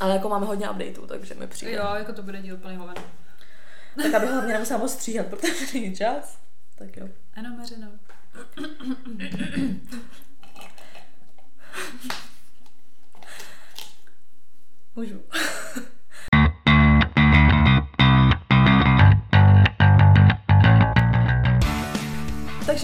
[0.00, 1.72] Ale jako máme hodně updateů, takže mi přijde.
[1.72, 2.94] Jo, jako to bude díl plný hoven.
[4.02, 6.38] Tak abych hlavně nemusela moc stříhat, protože není čas.
[6.74, 7.08] Tak jo.
[7.36, 7.88] Ano, Mařeno.
[14.96, 15.22] Můžu.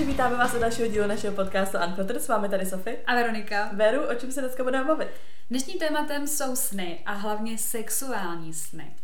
[0.02, 2.22] Takže vítáme vás u dalšího dílu našeho podcastu Unfiltered.
[2.22, 2.96] S vámi tady Sofie.
[3.06, 3.70] A Veronika.
[3.72, 5.08] Veru, o čem se dneska budeme bavit?
[5.50, 8.96] Dnešním tématem jsou sny a hlavně sexuální sny.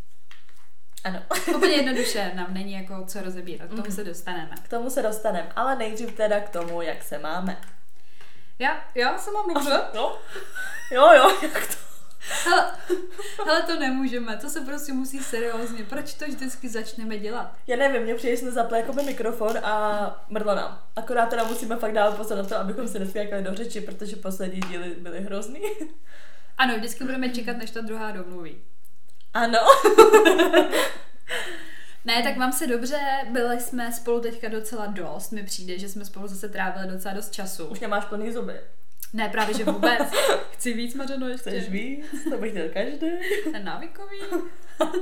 [1.04, 1.22] Ano.
[1.56, 4.54] Úplně jednoduše nám není jako co rozebírat, k tomu se dostaneme.
[4.62, 7.60] K tomu se dostaneme, ale nejdřív teda k tomu, jak se máme.
[8.58, 9.80] Já, já se mám dobře.
[9.94, 10.18] No.
[10.90, 11.87] Jo, jo, jak to?
[12.44, 12.72] Hele,
[13.46, 15.84] hele, to nemůžeme, to se prostě musí seriózně.
[15.84, 17.56] Proč to vždycky začneme dělat?
[17.66, 20.82] Já nevím, mě přijde, že jsme zapli jako mikrofon a mrdlo nám.
[20.96, 24.60] Akorát teda musíme fakt dávat pozor na to, abychom se neskákali do řeči, protože poslední
[24.60, 25.60] díly byly hrozný.
[26.58, 28.58] Ano, vždycky budeme čekat, než ta druhá domluví.
[29.34, 29.58] Ano.
[32.04, 32.98] Ne, tak mám se dobře,
[33.32, 37.32] byli jsme spolu teďka docela dost, mi přijde, že jsme spolu zase trávili docela dost
[37.32, 37.66] času.
[37.66, 38.60] Už nemáš plný zuby.
[39.12, 40.10] Ne, právě že vůbec.
[40.52, 41.50] Chci víc, Mařeno, ještě.
[41.50, 42.06] Chceš víc?
[42.30, 43.06] To bych chtěl každý.
[43.52, 44.18] Ten návykový.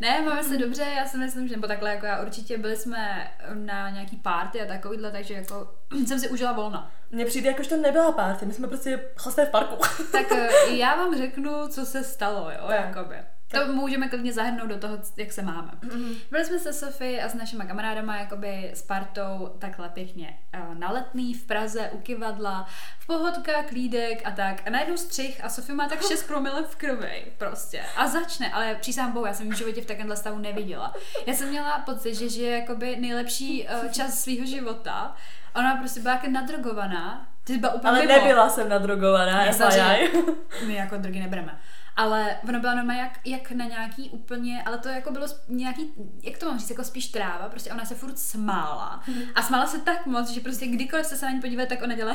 [0.00, 3.30] ne, máme se dobře, já si myslím, že nebo takhle jako já určitě byli jsme
[3.54, 5.74] na nějaký party a takovýhle, takže jako
[6.06, 6.92] jsem si užila volna.
[7.10, 9.76] Mně přijde, jakož to nebyla party, my jsme prostě chlastali v parku.
[10.12, 10.26] Tak
[10.70, 12.80] já vám řeknu, co se stalo, jo, Tak.
[12.96, 13.16] jakoby.
[13.50, 15.70] To můžeme klidně zahrnout do toho, jak se máme.
[15.82, 16.14] Mhm.
[16.30, 20.90] Byli jsme se Sofie a s našimi kamarádama, jakoby s partou, takhle pěkně eh, na
[20.90, 22.66] letný v Praze, u kivadla,
[22.98, 24.62] v pohodka, klídek a tak.
[24.66, 27.82] A najednou střih a Sofie má tak 6 promile v krvi, prostě.
[27.96, 30.94] A začne, ale přísám bohu, já jsem v životě v takovémhle stavu neviděla.
[31.26, 35.14] Já jsem měla pocit, že žije jakoby nejlepší eh, čas svého života.
[35.54, 37.26] Ona prostě byla jak nadrogovaná.
[37.44, 38.12] Ty byla úplně Ale mimo.
[38.12, 40.08] nebyla jsem nadrogovaná, Já samozřejmě.
[40.66, 41.58] My jako drogy nebereme.
[41.96, 45.92] Ale ona byla normálně jak, jak na nějaký úplně, ale to jako bylo nějaký,
[46.22, 49.02] jak to mám říct, jako spíš tráva, prostě ona se furt smála.
[49.34, 51.94] A smála se tak moc, že prostě kdykoliv se se na ní podívat, tak ona
[51.94, 52.12] dělá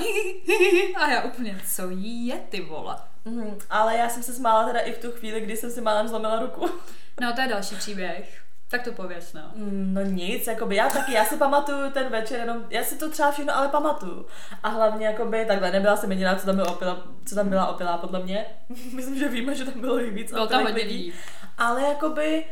[0.95, 2.95] a já úplně, co jí je ty vole.
[3.25, 6.07] Mhm, ale já jsem se smála teda i v tu chvíli, kdy jsem si málem
[6.07, 6.69] zlomila ruku.
[7.21, 8.48] No to je další příběh.
[8.71, 9.41] Tak to pověs, no.
[9.71, 13.31] No nic, jakoby já taky, já si pamatuju ten večer, jenom, já si to třeba
[13.31, 14.25] všechno ale pamatuju.
[14.63, 17.97] A hlavně jakoby takhle, nebyla jsem jediná, co tam byla opila, co tam byla opilá
[17.97, 18.45] podle mě.
[18.93, 21.13] Myslím, že víme, že tam bylo i víc Bylo tam hodně lidí.
[21.57, 22.45] Ale jakoby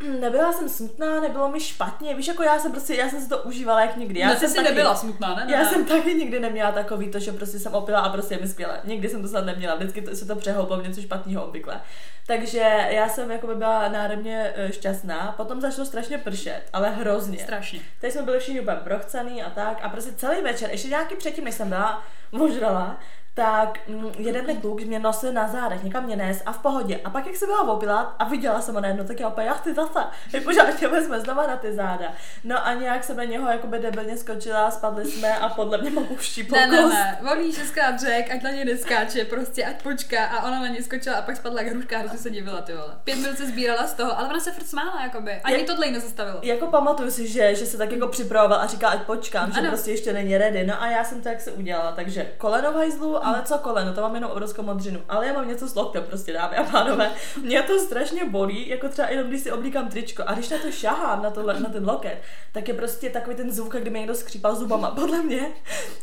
[0.20, 3.38] nebyla jsem smutná, nebylo mi špatně, víš, jako já jsem prostě, já jsem si to
[3.38, 4.20] užívala jak nikdy.
[4.20, 5.44] Já Já jsem jsi taky, nebyla smutná, ne?
[5.46, 5.68] ne, Já ne.
[5.68, 8.80] jsem taky nikdy neměla takový to, že prostě jsem opila a prostě je mi skvěle.
[8.84, 11.80] Nikdy jsem to snad neměla, vždycky to, se to přehouplo něco špatného obvykle.
[12.26, 17.38] Takže já jsem jako by byla národně eh, šťastná, potom začalo strašně pršet, ale hrozně.
[17.38, 17.80] Strašně.
[18.00, 21.44] Teď jsme byli všichni úplně prochcený a tak a prostě celý večer, ještě nějaký předtím,
[21.44, 23.00] než jsem byla ožrala,
[23.36, 27.00] tak mm, jeden ten kluk mě nosil na zádech, někam mě nes a v pohodě.
[27.04, 29.54] A pak, jak jsem byla opila a viděla jsem ho najednou, tak já opět, já
[29.54, 30.00] chci zase,
[30.32, 32.12] jak pořádně vezme znova na ty záda.
[32.44, 36.06] No a nějak jsem na něho jakoby debilně skočila, spadli jsme a podle mě mám
[36.10, 40.46] uštípl Ne, ne, ne, volí šestkrát řek, ať na něj neskáče, prostě ať počká a
[40.46, 42.94] ona na něj skočila a pak spadla jak hruška hrozně se divila, ty vole.
[43.04, 45.40] Pět minut se sbírala z toho, ale ona se furt smála, jakoby.
[45.44, 46.38] Ani Jak- tohle jí nezastavilo.
[46.42, 49.68] Jako pamatuju si, že, že se tak jako připravoval a říkal, ať počkám, že Ano.
[49.68, 50.66] prostě ještě není ready.
[50.66, 53.92] No a já jsem to jak se udělala, takže koleno v hajzlu, ale co koleno,
[53.92, 55.00] to mám jenom obrovskou modřinu.
[55.08, 57.10] Ale já mám něco s loktem, prostě dámy a pánové.
[57.42, 60.70] Mě to strašně bolí, jako třeba jenom když si oblíkám tričko a když na to
[60.70, 62.22] šahám, na, tohle, na ten loket,
[62.52, 64.90] tak je prostě takový ten zvuk, jak kdyby někdo skřípal zubama.
[64.90, 65.48] Podle mě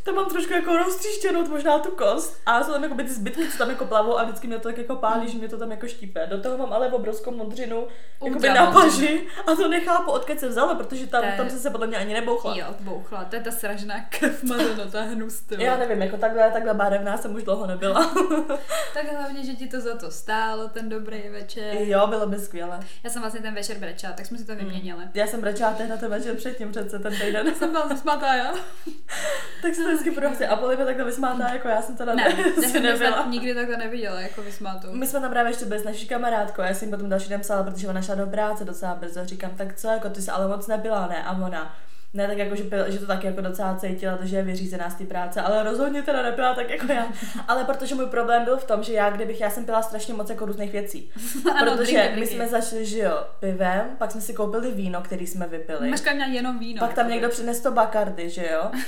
[0.03, 3.57] to mám trošku jako roztříštěnou možná tu kost a jsou tam jako ty zbytky, co
[3.57, 5.87] tam jako plavou a vždycky mě to tak jako pálí, že mě to tam jako
[5.87, 6.27] štípe.
[6.29, 7.87] Do toho mám ale obrovskou modřinu
[8.25, 11.87] jakoby na paži a to nechápu, odkud se vzalo, protože tam, tam jsem se podle
[11.87, 12.55] mě ani nebouchla.
[12.57, 14.41] Jo, bouchla, to je ta sražená krev
[14.91, 15.43] to je hnus.
[15.57, 18.13] Já nevím, jako takhle, takhle barevná jsem už dlouho nebyla.
[18.93, 21.75] Tak hlavně, že ti to za to stálo, ten dobrý večer.
[21.79, 22.79] jo, bylo by skvěle.
[23.03, 25.03] Já jsem vlastně ten večer brečela, tak jsme si to vyměnili.
[25.13, 27.55] Já jsem brečela tehdy na ten večer předtím, přece ten týden.
[27.55, 28.53] Jsem byla zasmatá, já?
[29.61, 30.47] tak se to vždycky prostě.
[30.47, 33.25] A Poli by takhle vysmátá, jako já jsem teda Ne, si jsem to nebyla.
[33.29, 34.87] nikdy takhle neviděla, jako vysmátou.
[34.91, 37.87] My jsme tam právě ještě s naší kamarádkou, já jsem potom další den psala, protože
[37.87, 39.25] ona šla do práce docela brzo.
[39.25, 41.23] Říkám, tak co, jako ty jsi ale moc nebyla, ne?
[41.23, 41.75] A ona,
[42.13, 44.95] ne, tak jako, že, pil, že to taky jako docela cítila, takže je vyřízená z
[44.95, 47.07] té práce, ale rozhodně teda nebyla tak jako já.
[47.47, 50.29] Ale protože můj problém byl v tom, že já, kdybych, já jsem pila strašně moc
[50.29, 51.11] jako různých věcí.
[51.55, 55.27] Ano, protože drinky, my jsme začali, že jo, pivem, pak jsme si koupili víno, který
[55.27, 55.89] jsme vypili.
[55.89, 56.79] Maška měla jenom víno.
[56.79, 57.13] pak tam jakoby.
[57.13, 58.71] někdo přinesl to bakardy, že jo.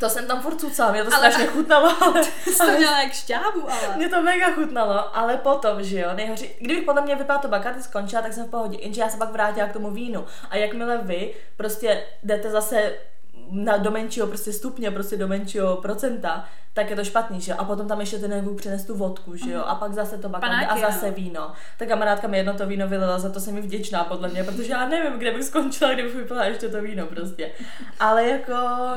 [0.00, 3.12] To jsem tam furt cucala, mě to Ale- strašně chutnalo, ale, Jsi to měla jak
[3.12, 3.96] šťávu, ale.
[3.96, 7.82] mě to mega chutnalo, ale potom, že jo, nejhoří, kdybych podle mě vypila to bakardy
[7.82, 10.26] skončila, tak jsem v pohodě, jenže já se pak vrátila k tomu vínu.
[10.50, 12.92] A jakmile vy prostě jdete zase
[13.50, 17.58] na, do menšího prostě stupně, prostě do menšího procenta, tak je to špatný, že jo?
[17.60, 19.62] A potom tam ještě ten Nebuk přines tu vodku, že jo?
[19.66, 21.12] A pak zase to bakandy a zase no.
[21.12, 21.52] víno.
[21.78, 24.72] Ta kamarádka mi jedno to víno vylila, za to jsem mi vděčná podle mě, protože
[24.72, 27.50] já nevím, kde bych skončila, kdybych vypila ještě to víno prostě.
[28.00, 28.54] Ale jako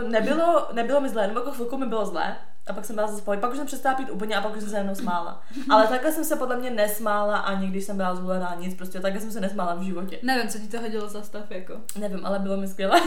[0.07, 2.36] nebylo, nebylo mi zlé, nebo jako chvilku mi bylo zlé,
[2.69, 3.21] a pak jsem byla zase.
[3.39, 5.44] Pak už jsem přestala pít úplně a pak už jsem se jenom smála.
[5.69, 9.21] Ale takhle jsem se podle mě nesmála ani když jsem byla zvolená nic, prostě takhle
[9.21, 10.19] jsem se nesmála v životě.
[10.24, 11.74] Nevím, co ti to hodilo za stav, jako.
[12.00, 13.01] Nevím, ale bylo mi skvěle.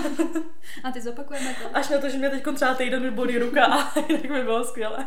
[0.84, 1.76] A ty zopakujeme to.
[1.76, 5.06] Až na to, že mě teď třeba týden bolí ruka a jinak mi bylo skvěle.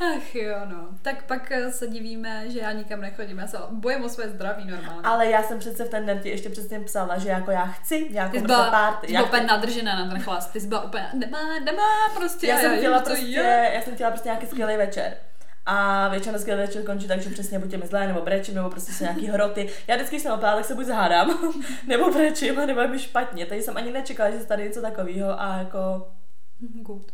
[0.00, 0.88] Ach jo, no.
[1.02, 3.38] Tak pak eh, se divíme, že já nikam nechodím.
[3.38, 5.00] Já se bojím o své zdraví normálně.
[5.04, 8.08] Ale já jsem přece v ten den ti ještě přesně psala, že jako já chci
[8.10, 9.06] nějakou Ty prostě byla, party.
[9.06, 10.52] ty Já byla úplně nadržená na ten chlast.
[10.52, 11.82] Ty jsi byla úplně, nemá, nemá,
[12.14, 12.46] prostě.
[12.46, 13.70] já jsem jim chtěla prostě, je.
[13.74, 15.16] Já jsem chtěla prostě nějaký skvělý večer.
[15.66, 18.70] A většinou skvělý večer končí tak, že přesně buď je mi zlé, nebo brečím, nebo
[18.70, 19.70] prostě jsou nějaký hroty.
[19.86, 21.54] Já vždycky, když jsem opila, tak se buď zahádám,
[21.88, 23.46] nebo brečím, nebo je mi špatně.
[23.46, 26.08] Tady jsem ani nečekala, že se tady něco takového a jako
[26.58, 27.12] Good.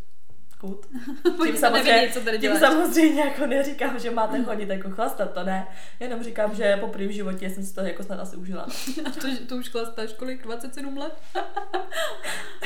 [0.61, 0.87] Kut.
[1.23, 5.67] To nevidí, co tady tím samozřejmě jako neříkám, že máte chodit jako chlastat, to ne.
[6.01, 8.62] Jenom říkám, že poprvé v životě jsem si to jako snad asi užila.
[9.05, 10.43] A to, to už chlastáš kolik?
[10.43, 11.15] 27 let?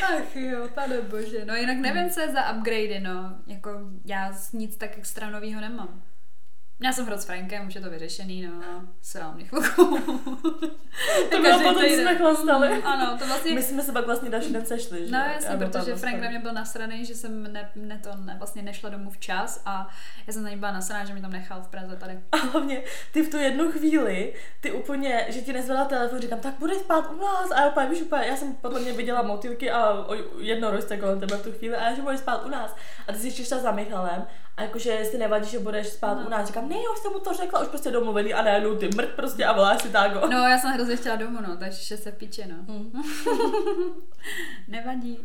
[0.02, 1.44] Ach jo, pane bože.
[1.44, 3.34] No jinak nevím, co je za upgrady, no.
[3.46, 3.70] Jako
[4.04, 6.02] já nic tak extra novýho nemám.
[6.80, 8.82] Já jsem hrot s Frankem, už je to vyřešený, no.
[9.02, 9.98] Srám chvilku.
[11.30, 12.68] To bylo potom, co jsme chlastali.
[12.74, 15.12] Mm, Ano, to vlastně My jsme se pak vlastně další den sešli, že?
[15.12, 18.62] No jasně, protože Frank na mě byl nasraný, že jsem ne, ne to ne, vlastně
[18.62, 19.88] nešla domů včas a
[20.26, 22.20] já jsem na něj byla nasraná, že mě tam nechal v Praze tady.
[22.32, 22.82] A hlavně
[23.12, 27.10] ty v tu jednu chvíli, ty úplně, že ti nezvedla telefon, říkám, tak bude spát
[27.12, 27.50] u nás.
[27.50, 31.20] A já úplně, víš, úplně, já jsem podle mě viděla motýlky a o- jednorožce kolem
[31.20, 32.76] tebe v tu chvíli a já, že budeš spát u nás.
[33.08, 36.26] A ty jsi ještě šla za Michalem a jakože jestli nevadí, že budeš spát No.
[36.26, 36.46] u nás.
[36.46, 39.08] Říkám, ne, já už jsem mu to řekla, už prostě domluvený a najednou ty mrt
[39.16, 40.20] prostě a voláš si tágo.
[40.30, 42.74] No, já jsem hrozně chtěla domů, no, takže se píče, no.
[42.74, 43.02] Mm.
[44.68, 45.18] Nevadí.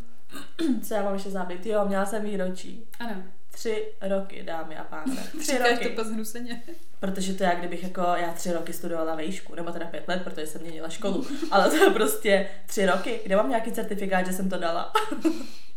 [0.87, 1.65] Co já mám ještě zábět?
[1.65, 2.87] Jo, měla jsem výročí.
[2.99, 3.23] Ano.
[3.51, 5.21] Tři roky, dámy a pánové.
[5.39, 5.89] Tři Říkáš roky.
[5.89, 6.63] to po zhnuseně.
[6.99, 10.47] Protože to já, kdybych jako, já tři roky studovala vejšku, nebo teda pět let, protože
[10.47, 14.49] jsem měnila školu, ale to je prostě tři roky, kde mám nějaký certifikát, že jsem
[14.49, 14.93] to dala.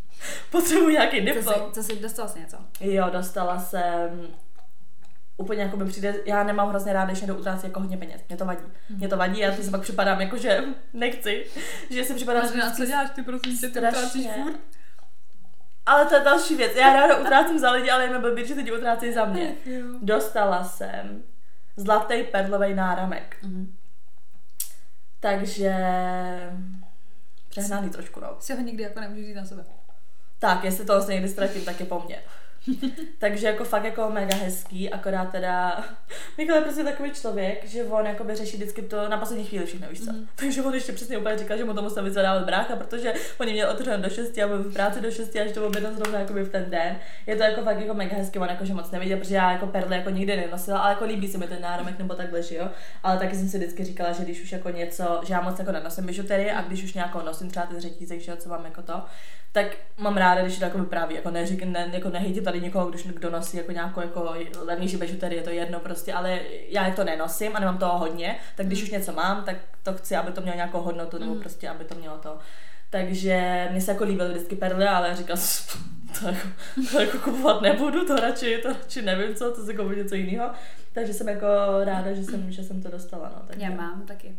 [0.51, 1.55] Potřebuji nějaký Co diplom.
[1.55, 2.57] jsi, co jsi dostala jsi něco?
[2.81, 4.29] Jo, dostala jsem
[5.37, 8.21] úplně jako by přijde, já nemám hrozně ráda, když někdo utrácí jako hodně peněz.
[8.29, 8.63] Mě to vadí.
[8.91, 10.61] Mě to vadí, já to si pak připadám jako, že
[10.93, 11.47] nechci.
[11.91, 14.61] Že si připadám, A co děláš ty, prosím tě, ty utrácíš furt?
[15.87, 16.77] Ale to je další věc.
[16.77, 19.55] Já ráda utrácím za lidi, ale je mi blbý, že lidi utrácí za mě.
[20.03, 21.23] Dostala jsem
[21.77, 23.37] zlatý perlový náramek.
[23.43, 23.77] Mhm.
[25.21, 25.75] Takže
[27.49, 28.37] přehnaný trošku, no.
[28.41, 29.65] Si ho nikdy jako nemůžu říct na sebe.
[30.43, 32.19] Tak, jestli to vlastně někdy ztratím, tak je po mně.
[33.19, 35.85] Takže jako fakt jako mega hezký, akorát teda
[36.39, 39.67] Michal je prostě takový člověk, že on jako by řeší vždycky to na poslední chvíli
[39.67, 40.13] všechno, víš co.
[40.13, 40.29] Mhm.
[40.37, 43.71] Takže on ještě přesně úplně říkal, že mu to musel vyzvedávat brácha, protože oni měl
[43.71, 46.49] otevřeno do 6 a byl v práci do 6 až to objednal zrovna jako v
[46.49, 46.97] ten den.
[47.27, 49.67] Je to jako fakt jako mega hezký, on jako že moc neviděl, protože já jako
[49.67, 52.69] perly jako nikdy nenosila, ale jako líbí se mi ten náramek nebo takhle, že jo.
[53.03, 55.73] Ale taky jsem si vždycky říkala, že když už jako něco, že já moc jako
[55.73, 58.83] nenosím bižuterii a když už nějakou nosím třeba ty řetízek, že jo, co mám jako
[58.83, 59.03] to,
[59.53, 59.67] tak
[59.99, 63.31] mám ráda, když to jako vypráví, jako neřík, ne, jako nehejtě tady někoho, když kdo
[63.31, 64.35] nosí jako nějakou jako
[64.65, 68.67] levnější bižuterii, je to jedno prostě, ale já to nenosím a nemám toho hodně, tak
[68.67, 71.41] když už něco mám, tak to chci, aby to mělo nějakou hodnotu, nebo Mhm.
[71.41, 72.39] prostě, aby to mělo to.
[72.91, 75.83] Takže mě se jako líbily vždycky perly, ale já říkala, jsem,
[76.21, 76.49] to jako,
[76.93, 80.51] to jako kupovat nebudu, to radši, to radši nevím co, to si koupit něco jiného.
[80.93, 81.47] Takže jsem jako
[81.85, 83.33] ráda, že jsem, že jsem to dostala.
[83.37, 83.65] No, takže.
[83.67, 84.37] Já mám taky.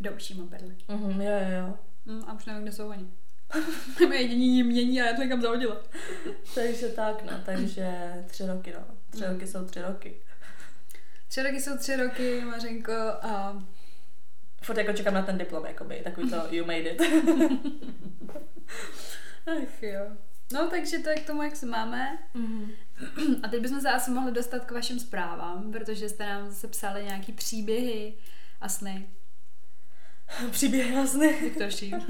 [0.00, 0.74] Do uší mám perly.
[0.88, 1.74] Mhm, jo, jo, jo.
[2.06, 3.06] Mm, a už nevím, kde jsou oni.
[4.08, 5.82] Mé jediní jim mění a já to někam zahodila.
[6.54, 7.88] Takže tak, no, takže
[8.26, 8.84] tři roky, no.
[9.10, 9.32] Tři Mhm.
[9.32, 10.16] roky jsou tři roky.
[11.28, 13.62] Tři roky jsou tři roky, Mařenko, a
[14.62, 17.02] Furt jako čekám na ten diplom, jakoby, takový to you made it.
[19.46, 20.00] ach jo.
[20.52, 22.18] No, takže to je k tomu, jak se máme.
[23.42, 27.04] A teď bychom se asi mohli dostat k vašim zprávám, protože jste nám zase psali
[27.04, 28.14] nějaký příběhy
[28.60, 29.08] a sny.
[30.50, 31.28] Příběh jasný.
[31.32, 32.06] Viktor Ším.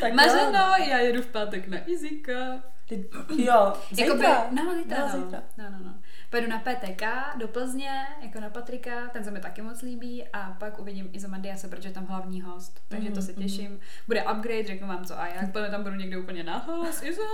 [0.00, 0.84] Tak Mařeno, jo.
[0.88, 2.62] já jedu v pátek na Izika.
[2.88, 4.46] Ty- Jo, Jakoby, zítra.
[4.50, 5.24] no, zítra, No, no.
[5.24, 5.42] zítra.
[5.58, 5.94] no, no, no.
[6.32, 7.02] Pojedu na PTK
[7.38, 7.90] do Plzně,
[8.22, 11.92] jako na Patrika, ten se mi taky moc líbí a pak uvidím Izomandiase, protože je
[11.92, 13.80] tam hlavní host, takže to se Mhm, těším.
[14.06, 17.24] Bude upgrade, řeknu vám co a jak, potom tam budu někde úplně nahlas, Izem.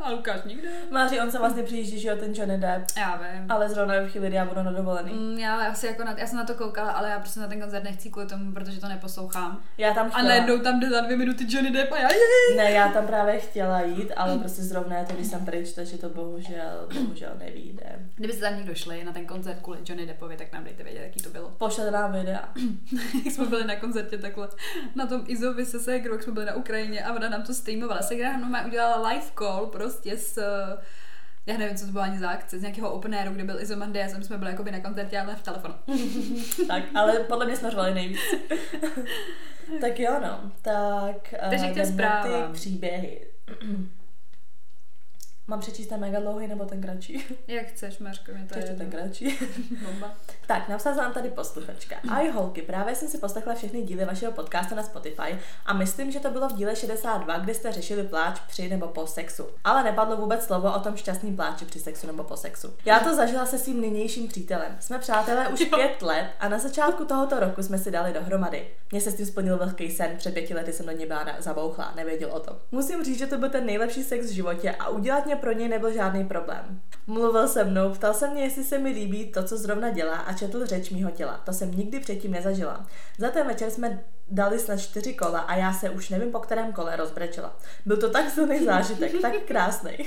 [0.00, 0.68] A Lukáš nikde.
[0.90, 2.84] Máří, on se vlastně přijíždí, že jo, ten Johnny Depp.
[2.96, 3.46] Já vím.
[3.50, 5.12] Ale zrovna v chvíli, kdy já budu na dovolený.
[5.12, 7.60] Mm, já, asi jako na, já jsem na to koukala, ale já prostě na ten
[7.60, 9.62] koncert nechci kvůli tomu, protože to neposlouchám.
[9.78, 10.28] Já tam A chtěla...
[10.28, 12.56] najednou tam jde za dvě minuty Johnny Depp a já jej.
[12.56, 16.08] Ne, já tam právě chtěla jít, ale prostě zrovna to, když jsem pryč, takže to
[16.08, 17.86] bohužel, bohužel nevíde.
[18.32, 21.22] Kdybyste tam někdo šli na ten koncert kvůli Johnny Deppovi, tak nám dejte vědět, jaký
[21.22, 21.50] to bylo.
[21.50, 22.48] Pošlete nám videa.
[23.24, 24.48] Jak jsme byli na koncertě takhle,
[24.94, 28.02] na tom Izovi se Segrou, jak jsme byli na Ukrajině a ona nám to streamovala.
[28.02, 30.42] Segra nám udělala live call prostě s
[31.46, 34.14] já nevím, co to bylo ani za akce, z nějakého open airu, kde byl Izomandias
[34.14, 35.74] a my jsme byli jakoby na koncertě, ale v telefonu.
[36.68, 38.20] tak, ale podle mě jsme řvali nejvíc.
[39.80, 40.52] tak jo, no.
[40.62, 42.52] Tak Takže uh, k těm zprávám.
[42.52, 43.26] ty příběhy.
[45.46, 47.24] Mám přečíst ten mega dlouhý nebo ten kratší?
[47.46, 49.38] Jak chceš, Mařko, mě to je Ještě ten kratší.
[49.84, 50.14] Bomba.
[50.46, 51.96] Tak, napsala nám tady posluchačka.
[52.08, 56.20] Ahoj holky, právě jsem si poslechla všechny díly vašeho podcastu na Spotify a myslím, že
[56.20, 59.46] to bylo v díle 62, kde jste řešili pláč při nebo po sexu.
[59.64, 62.74] Ale nepadlo vůbec slovo o tom šťastným pláči při sexu nebo po sexu.
[62.84, 64.76] Já to zažila se svým nynějším přítelem.
[64.80, 68.68] Jsme přátelé už pět let a na začátku tohoto roku jsme si dali dohromady.
[68.92, 71.92] Mně se s tím splnil velký sen, před pěti lety jsem do něj byla zabouchla,
[71.96, 72.56] nevěděl o tom.
[72.72, 75.68] Musím říct, že to byl ten nejlepší sex v životě a udělat mě pro něj
[75.68, 76.80] nebyl žádný problém.
[77.06, 80.32] Mluvil se mnou, ptal se mě, jestli se mi líbí to, co zrovna dělá a
[80.32, 81.40] četl řeč mýho těla.
[81.44, 82.86] To jsem nikdy předtím nezažila.
[83.18, 86.72] Za ten večer jsme dali snad čtyři kola a já se už nevím po kterém
[86.72, 87.56] kole rozbrečela.
[87.86, 89.98] Byl to tak silný zážitek, tak krásný.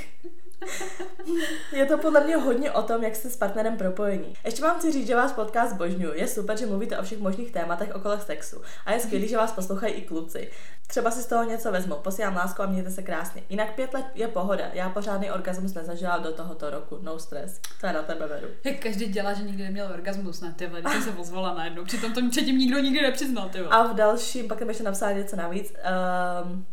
[1.72, 4.34] Je to podle mě hodně o tom, jak jste s partnerem propojení.
[4.46, 6.14] Ještě vám chci říct, že vás podcast božňuju.
[6.14, 8.62] Je super, že mluvíte o všech možných tématech okolo sexu.
[8.86, 10.52] A je skvělý, že vás poslouchají i kluci.
[10.88, 11.96] Třeba si z toho něco vezmu.
[11.96, 13.44] Posílám lásku a mějte se krásně.
[13.50, 14.66] Jinak pět let je pohoda.
[14.74, 17.00] Já pořádný orgasmus nezažila do tohoto roku.
[17.02, 17.60] No stress.
[17.82, 18.48] To je na tebe vedu.
[18.64, 21.86] Jak každý dělá, že nikdy neměl orgasmus, ne, ty když jsem se ozvala najednou.
[21.86, 23.60] Přitom to předtím nikdo nikdy nepřiznal, ty.
[23.60, 25.74] A v dalším, pak tam ještě napsala něco navíc.
[26.44, 26.66] Um,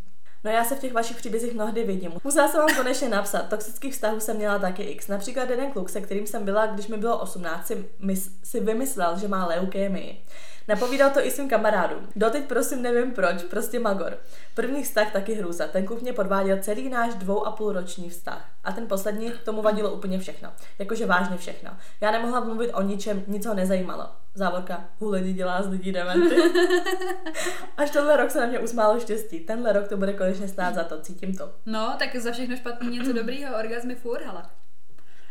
[0.45, 2.13] No já se v těch vašich příbězích mnohdy vidím.
[2.25, 3.49] Musela jsem vám konečně napsat.
[3.49, 5.09] Toxických vztahů jsem měla taky x.
[5.09, 9.19] Například jeden kluk, se kterým jsem byla, když mi bylo 18, si, mys- si vymyslel,
[9.19, 10.25] že má leukémii.
[10.69, 12.09] Napovídal to i svým kamarádům.
[12.17, 14.19] Doteď prosím nevím proč, prostě magor.
[14.55, 15.67] První vztah taky hrůza.
[15.67, 18.49] Ten kluk mě podváděl celý náš dvou a půl roční vztah.
[18.65, 20.53] A ten poslední tomu vadilo úplně všechno.
[20.79, 21.71] Jakože vážně všechno.
[22.01, 24.09] Já nemohla mluvit o ničem, nic ho nezajímalo.
[24.35, 26.37] Závorka, hulení dělá z lidí dementy.
[27.77, 29.41] Až tenhle rok se na mě usmálo štěstí.
[29.41, 31.53] Tenhle rok to bude konečně stát za to, cítím to.
[31.67, 34.43] No, tak za všechno špatný něco dobrýho, orgazmy furt, hele.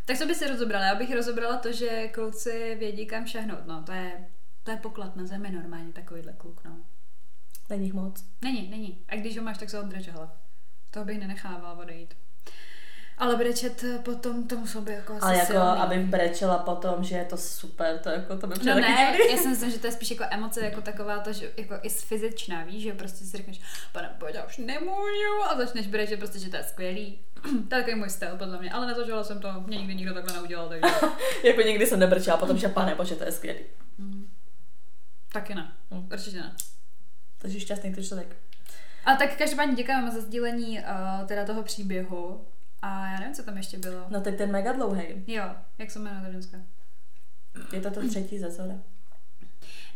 [0.06, 0.86] Tak co by si rozobrala?
[0.86, 4.28] Já bych rozobrala to, že kluci vědí kam šahnout, no, to je,
[4.64, 6.78] to je poklad na zemi normálně, takovýhle kluk, no.
[7.70, 8.26] Není jich moc.
[8.42, 9.06] Není, není.
[9.08, 10.30] A když ho máš, tak se odbreč, hele.
[10.92, 12.14] Toho bych nenechával odejít.
[13.18, 15.68] Ale brečet potom tomu sobě jako asi Ale jako, silný.
[15.68, 19.48] aby brečela potom, že je to super, to jako to by No ne, já si
[19.48, 22.84] myslím, že to je spíš jako emoce, jako taková to, že jako i fyzičná, víš,
[22.84, 26.58] že prostě si řekneš, pane pojď, já už nemůžu a začneš brečet prostě, že to
[26.58, 27.20] je skvělý.
[27.42, 30.34] to je takový můj styl, podle mě, ale nezažila jsem to, mě nikdy nikdo takhle
[30.34, 30.96] neudělal, takže
[31.44, 33.60] jako nikdy jsem nebrčela potom, že pane bože, to je skvělý.
[35.34, 36.10] Taky ne, Hm.
[36.14, 36.56] určitě ne.
[37.38, 38.36] Takže šťastný ty člověk.
[39.06, 42.46] A tak každopádně děkujeme za sdílení uh, teda toho příběhu
[42.82, 44.06] a já nevím, co tam ještě bylo.
[44.10, 45.04] No teď ten mega dlouhý.
[45.28, 45.44] Jo,
[45.78, 46.58] jak se jmenuje ta ženská?
[47.74, 48.74] Je to to třetí ze zora.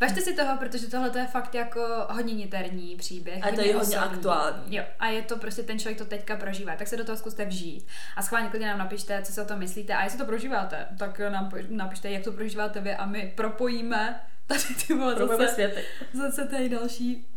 [0.01, 3.43] Važte si toho, protože tohle to je fakt jako hodně niterní příběh.
[3.43, 4.15] A to je hodně osobní.
[4.15, 4.75] aktuální.
[4.75, 7.45] Jo, a je to prostě ten člověk to teďka prožívá, tak se do toho zkuste
[7.45, 7.87] vžít.
[8.15, 11.19] A schválně klidně nám napište, co si o tom myslíte a jestli to prožíváte, tak
[11.19, 15.83] nám napište, jak to prožíváte vy a my propojíme tady ty Probujeme zase, světy.
[16.13, 17.27] zase tady další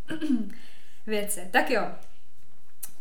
[1.06, 1.48] věci.
[1.50, 1.86] Tak jo,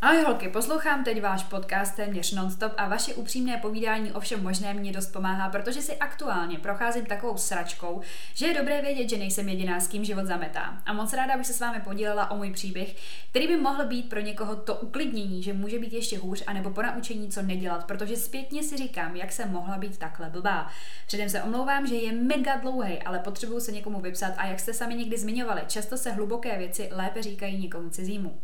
[0.01, 4.77] Ahoj holky, poslouchám teď váš podcast téměř nonstop a vaše upřímné povídání o všem možném
[4.77, 8.01] mě dost pomáhá, protože si aktuálně procházím takovou sračkou,
[8.34, 10.82] že je dobré vědět, že nejsem jediná, s kým život zametá.
[10.86, 12.96] A moc ráda bych se s vámi podělila o můj příběh,
[13.30, 16.82] který by mohl být pro někoho to uklidnění, že může být ještě hůř, anebo po
[16.82, 20.68] naučení, co nedělat, protože zpětně si říkám, jak jsem mohla být takhle blbá.
[21.08, 24.74] Předem se omlouvám, že je mega dlouhý, ale potřebuju se někomu vypsat a jak jste
[24.74, 28.39] sami někdy zmiňovali, často se hluboké věci lépe říkají někomu cizímu.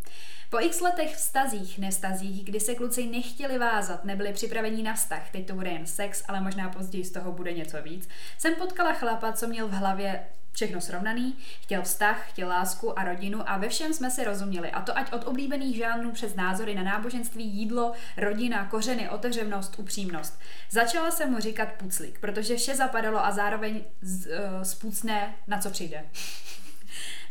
[0.54, 5.48] Po x letech vztazích, nestazích, kdy se kluci nechtěli vázat, nebyli připraveni na vztah, teď
[5.48, 9.32] to bude jen sex, ale možná později z toho bude něco víc, jsem potkala chlapa,
[9.32, 13.94] co měl v hlavě všechno srovnaný, chtěl vztah, chtěl lásku a rodinu a ve všem
[13.94, 14.72] jsme si rozuměli.
[14.72, 20.40] A to ať od oblíbených žánrů přes názory na náboženství, jídlo, rodina, kořeny, otevřenost, upřímnost.
[20.70, 25.70] Začala jsem mu říkat puclík, protože vše zapadalo a zároveň z, uh, spůcné, na co
[25.70, 26.04] přijde.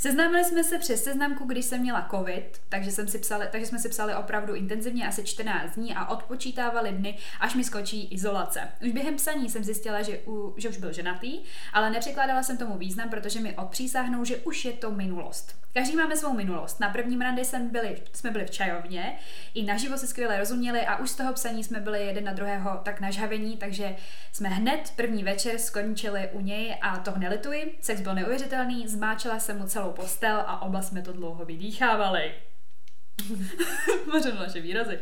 [0.03, 3.79] Seznámili jsme se přes seznamku, když jsem měla covid, takže, jsem si psali, takže jsme
[3.79, 8.61] si psali opravdu intenzivně asi 14 dní a odpočítávali dny, až mi skočí izolace.
[8.87, 11.41] Už během psaní jsem zjistila, že, u, že už byl ženatý,
[11.73, 15.62] ale nepřikládala jsem tomu význam, protože mi odpřísáhnou, že už je to minulost.
[15.75, 16.81] Každý máme svou minulost.
[16.81, 19.19] Na prvním rande jsem byli, jsme byli v čajovně,
[19.55, 22.81] i naživo se skvěle rozuměli a už z toho psaní jsme byli jeden na druhého
[22.85, 23.97] tak nažhavení, takže
[24.33, 27.79] jsme hned první večer skončili u něj a toho nelituji.
[27.81, 32.35] Sex byl neuvěřitelný, zmáčela jsem mu celou postel a oba jsme to dlouho vydýchávali.
[34.13, 35.01] Možná naše výrazy.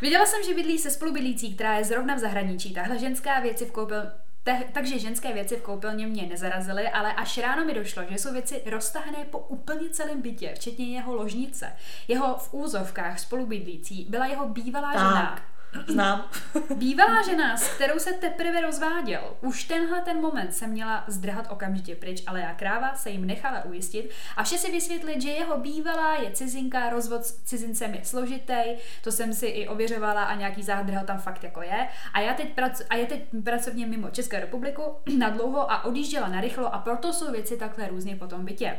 [0.00, 2.74] Viděla jsem, že bydlí se spolubydlící, která je zrovna v zahraničí.
[2.74, 4.12] Tahle ženská věci v koupel,
[4.44, 8.32] te, takže ženské věci v koupelně mě nezarazily, ale až ráno mi došlo, že jsou
[8.32, 11.72] věci roztahané po úplně celém bytě, včetně jeho ložnice.
[12.08, 14.98] Jeho v úzovkách spolubydlící byla jeho bývalá Tak.
[15.00, 15.53] žena.
[15.86, 16.28] Znám.
[16.76, 19.36] Bývalá žena, s kterou se teprve rozváděl.
[19.40, 23.64] Už tenhle ten moment se měla zdrhat okamžitě pryč, ale já kráva se jim nechala
[23.64, 28.62] ujistit a vše si vysvětlit, že jeho bývalá je cizinka, rozvod s cizincem je složitý,
[29.02, 31.88] to jsem si i ověřovala a nějaký zádrhel tam fakt jako je.
[32.12, 34.82] A já teď, prac, a je teď pracovně mimo Českou republiku
[35.18, 38.78] na dlouho a odjížděla na rychlo a proto jsou věci takhle různě po tom bytě.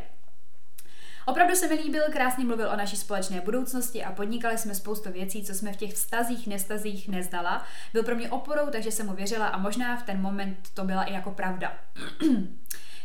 [1.26, 5.44] Opravdu se mi líbil, krásně mluvil o naší společné budoucnosti a podnikali jsme spoustu věcí,
[5.44, 7.66] co jsme v těch vztazích, nestazích neznala.
[7.94, 11.04] Byl pro mě oporou, takže jsem mu věřila a možná v ten moment to byla
[11.04, 11.74] i jako pravda.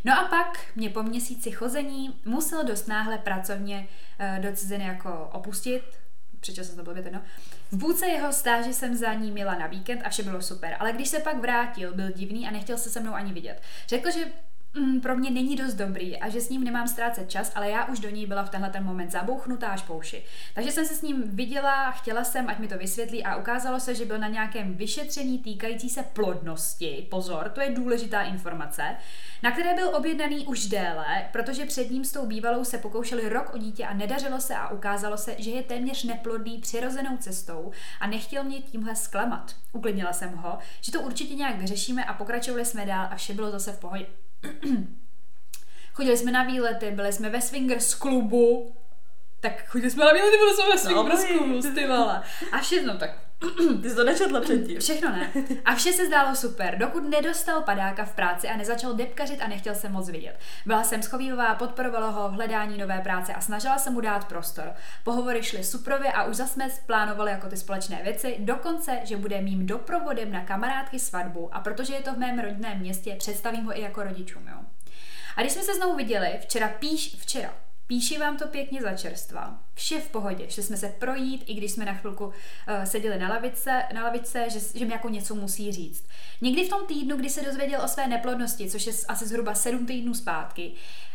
[0.05, 3.89] No a pak mě po měsíci chození musel dost náhle pracovně
[4.37, 5.83] uh, do ciziny jako opustit,
[6.47, 7.21] jsem to blbě no.
[7.73, 10.93] V půlce jeho stáže jsem za ní měla na víkend a vše bylo super, ale
[10.93, 13.63] když se pak vrátil, byl divný a nechtěl se se mnou ani vidět.
[13.89, 14.25] Řekl, že
[14.75, 17.85] mm, pro mě není dost dobrý a že s ním nemám ztrácet čas, ale já
[17.85, 20.25] už do něj byla v tenhle ten moment zabouchnutá až po uši.
[20.55, 23.95] Takže jsem se s ním viděla, chtěla jsem, ať mi to vysvětlí a ukázalo se,
[23.95, 27.07] že byl na nějakém vyšetření týkající se plodnosti.
[27.11, 28.83] Pozor, to je důležitá informace,
[29.43, 33.55] na které byl objednaný už déle, protože před ním s tou bývalou se pokoušeli rok
[33.55, 38.07] o dítě a nedařilo se a ukázalo se, že je téměř neplodný přirozenou cestou a
[38.07, 39.57] nechtěl mě tímhle zklamat.
[39.73, 43.51] Uklidnila jsem ho, že to určitě nějak vyřešíme a pokračovali jsme dál a vše bylo
[43.51, 44.07] zase v pohodě.
[45.93, 48.77] Chodili jsme na výlety, byli jsme ve swingers klubu,
[49.41, 52.23] tak chodili jsme na výlety, byli jsme ve swingers klubu, ty vole.
[52.53, 53.30] A všechno tak.
[53.83, 54.81] Ty jsi to nečetla předtím.
[54.81, 55.33] Všechno ne.
[55.65, 59.75] A vše se zdálo super, dokud nedostal padáka v práci a nezačal depkařit a nechtěl
[59.75, 60.39] se moc vidět.
[60.67, 64.73] Byla jsem schovývavá, podporovala ho v hledání nové práce a snažila se mu dát prostor.
[65.05, 69.67] Pohovory šly suprově a už jsme plánovali jako ty společné věci, dokonce, že bude mým
[69.67, 73.81] doprovodem na kamarádky svatbu a protože je to v mém rodinném městě, představím ho i
[73.81, 74.59] jako rodičům, jo.
[75.37, 77.55] A když jsme se znovu viděli, včera píš, včera,
[77.91, 79.59] Píši vám to pěkně za čerstva.
[79.75, 80.51] Vše v pohodě.
[80.51, 82.33] Šli jsme se projít, i když jsme na chvilku uh,
[82.85, 86.05] seděli na lavice, na lavice že, že mi jako něco musí říct.
[86.41, 89.87] Někdy v tom týdnu, kdy se dozvěděl o své neplodnosti, což je asi zhruba sedm
[89.87, 90.73] týdnů zpátky,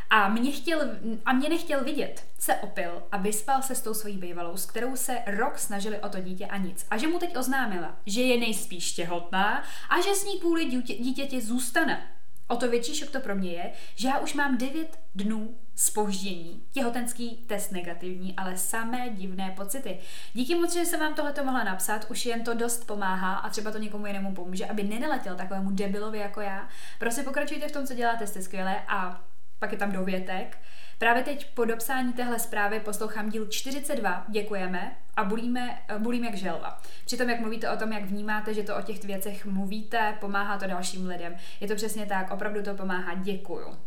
[0.09, 0.79] a mě, chtěl,
[1.25, 4.95] a mě nechtěl vidět, se opil a vyspal se s tou svojí bývalou, s kterou
[4.95, 6.85] se rok snažili o to dítě a nic.
[6.89, 10.95] A že mu teď oznámila, že je nejspíš těhotná a že s ní kvůli dítě,
[10.95, 12.11] dítěti zůstane.
[12.47, 16.63] O to větší šok to pro mě je, že já už mám 9 dnů spoždění,
[16.71, 19.99] těhotenský test negativní, ale samé divné pocity.
[20.33, 23.71] Díky moc, že jsem vám tohleto mohla napsat, už jen to dost pomáhá a třeba
[23.71, 26.67] to někomu jinému pomůže, aby nenaletěl takovému debilovi jako já.
[26.99, 29.21] Prostě pokračujte v tom, co děláte, jste skvělé a
[29.59, 30.57] pak je tam dovětek.
[30.97, 36.81] Právě teď po dopsání téhle zprávy poslouchám díl 42, děkujeme a bulíme, bulím jak želva.
[37.05, 40.67] Přitom, jak mluvíte o tom, jak vnímáte, že to o těch věcech mluvíte, pomáhá to
[40.67, 41.35] dalším lidem.
[41.59, 43.77] Je to přesně tak, opravdu to pomáhá, děkuju.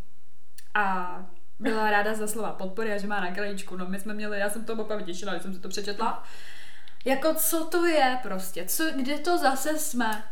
[0.74, 1.26] A
[1.60, 3.76] byla ráda za slova podpory a že má na krajíčku.
[3.76, 6.24] No my jsme měli, já jsem to opravdu těšila, když jsem si to přečetla.
[7.04, 10.24] Jako co to je prostě, co, kde to zase jsme?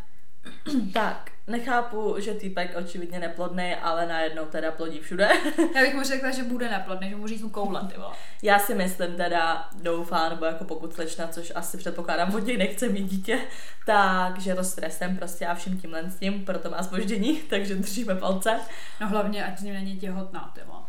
[0.93, 5.29] Tak, nechápu, že týpek očividně neplodný, ale najednou teda plodí všude.
[5.75, 8.15] Já bych mu řekla, že bude neplodný, že mu říznu koule, ty vole.
[8.43, 12.89] Já si myslím teda, doufám, nebo jako pokud slečna, což asi předpokládám, od něj nechce
[12.89, 13.39] mít dítě,
[13.87, 18.15] tak že to stresem prostě a vším tímhle s tím, proto má spoždění, takže držíme
[18.15, 18.61] palce.
[19.01, 20.86] No hlavně, ať s ním není těhotná, ty vole.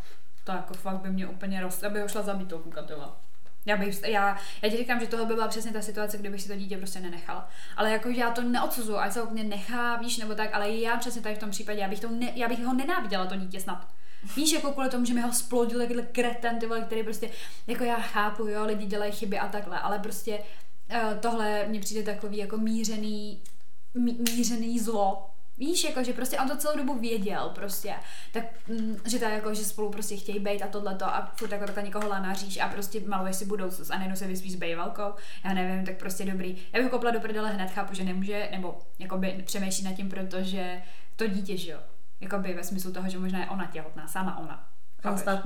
[0.48, 1.58] To jako fakt by mě úplně.
[1.82, 2.86] Já bych ho šla zabít toho kluka.
[3.66, 6.48] Já, bych, já, já ti říkám, že tohle by byla přesně ta situace, kdybych si
[6.48, 7.50] to dítě prostě nenechala.
[7.78, 10.98] Ale jako já to neodsuzuju, ať se ho mě nechá, víš, nebo tak, ale já
[10.98, 13.60] přesně tady v tom případě, já bych, to ne, já bych ho nenáviděla, to dítě
[13.60, 13.88] snad.
[14.36, 17.30] Víš, jako kvůli tomu, že mi ho splodil jakýhle kreten, ty vole, který prostě,
[17.68, 20.40] jako já chápu, jo, lidi dělají chyby a takhle, ale prostě
[20.92, 23.42] uh, tohle mně přijde takový jako mířený,
[23.94, 27.94] mí, mířený zlo, Víš, jako, že prostě on to celou dobu věděl prostě,
[28.34, 31.66] tak, mm, že tak jako, že spolu prostě chtějí být a tohleto a furt jako
[31.66, 35.54] takhle někoho lanaříš a prostě maluješ si budoucnost a najednou se vyspíš s bejvalkou, já
[35.54, 36.58] nevím, tak prostě dobrý.
[36.74, 40.82] Já bych kopla do prdele hned, chápu, že nemůže, nebo jakoby přemýšlí nad tím, protože
[41.16, 41.80] to dítě, že jo,
[42.20, 44.70] jakoby ve smyslu toho, že možná je ona těhotná, sama ona.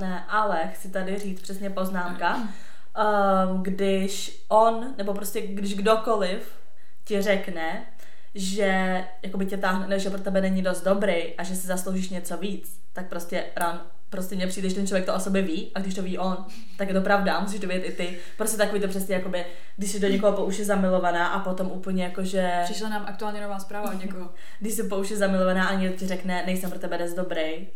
[0.00, 6.58] Ne, ale chci tady říct přesně poznámka, um, když on, nebo prostě když kdokoliv
[7.04, 7.86] ti řekne,
[8.34, 12.36] že jakoby tě táhne, že pro tebe není dost dobrý a že si zasloužíš něco
[12.36, 15.80] víc, tak prostě ran, prostě mně přijde, že ten člověk to o sobě ví a
[15.80, 16.44] když to ví on,
[16.78, 18.18] tak je to pravda, musíš to vědět i ty.
[18.36, 19.44] Prostě takový to přesně jakoby,
[19.76, 23.58] když jsi do někoho po uši zamilovaná a potom úplně jakože, Přišla nám aktuálně nová
[23.58, 24.30] zpráva od někoho.
[24.60, 27.66] když jsi po uši zamilovaná a někdo ti řekne, nejsem pro tebe dost dobrý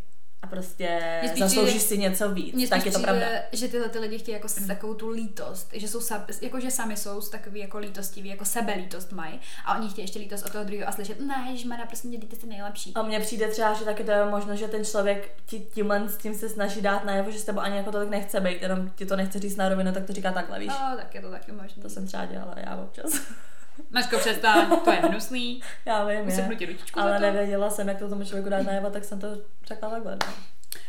[0.47, 3.27] a prostě spíš zasloužíš si něco víc, tak je to pravda.
[3.53, 6.01] že tyhle ty lidi chtějí jako s takovou tu lítost, že jsou
[6.43, 10.19] jako že sami jsou s takový jako lítostiví, jako sebelítost mají a oni chtějí ještě
[10.19, 12.93] lítost od toho druhého a slyšet, ne, ježmana, prostě mě ty nejlepší.
[12.95, 16.17] A mně přijde třeba, že taky to je možno, že ten člověk ti tímhle s
[16.17, 19.07] tím se snaží dát najevo, že s tebou ani jako tolik nechce být, jenom ti
[19.07, 20.69] to nechce říct na rovinu, tak to říká takhle, víš.
[20.69, 21.83] No, tak je to taky možné.
[21.83, 23.21] To jsem třeba dělala já občas.
[23.91, 25.61] Maško, přestaň, to je hnusný.
[25.85, 26.67] já vím, Musím je.
[26.67, 27.23] ručičku Ale za to.
[27.23, 29.27] nevěděla jsem, jak to tomu člověku dát najevo, tak jsem to
[29.67, 30.13] řekla takhle.
[30.27, 30.33] No.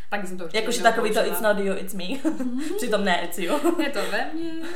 [0.10, 2.06] Taky jsem to určitě Jakože takový to it's not you, it's me.
[2.78, 3.80] Přitom ne, it's you.
[3.84, 4.52] Je to ve mně.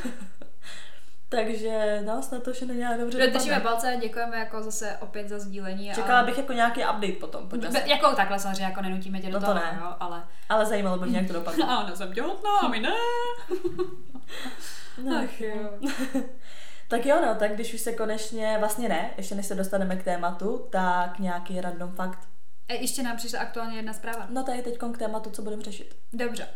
[1.28, 5.90] Takže no, snad to všechno nějak dobře Držíme palce, děkujeme jako zase opět za sdílení.
[5.90, 7.48] a- Čekala bych jako nějaký update potom.
[7.48, 9.78] Be- Jako takhle samozřejmě, jako nenutíme tě do No to toho, ne.
[9.80, 10.24] jo, ale...
[10.48, 11.64] Ale zajímalo by mě, jak to dopadne.
[11.64, 12.92] A ona jsem těhotná, a my ne.
[15.04, 15.20] No.
[15.24, 15.70] Ach jo.
[16.92, 20.04] Tak jo, no, tak když už se konečně, vlastně ne, ještě než se dostaneme k
[20.04, 22.28] tématu, tak nějaký random fakt.
[22.68, 24.26] E, ještě nám přišla aktuálně jedna zpráva.
[24.30, 25.96] No to je teď k tématu, co budeme řešit.
[26.12, 26.48] Dobře.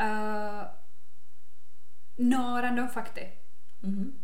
[0.00, 0.66] Uh,
[2.18, 3.32] no, random fakty.
[3.82, 4.20] Mhm.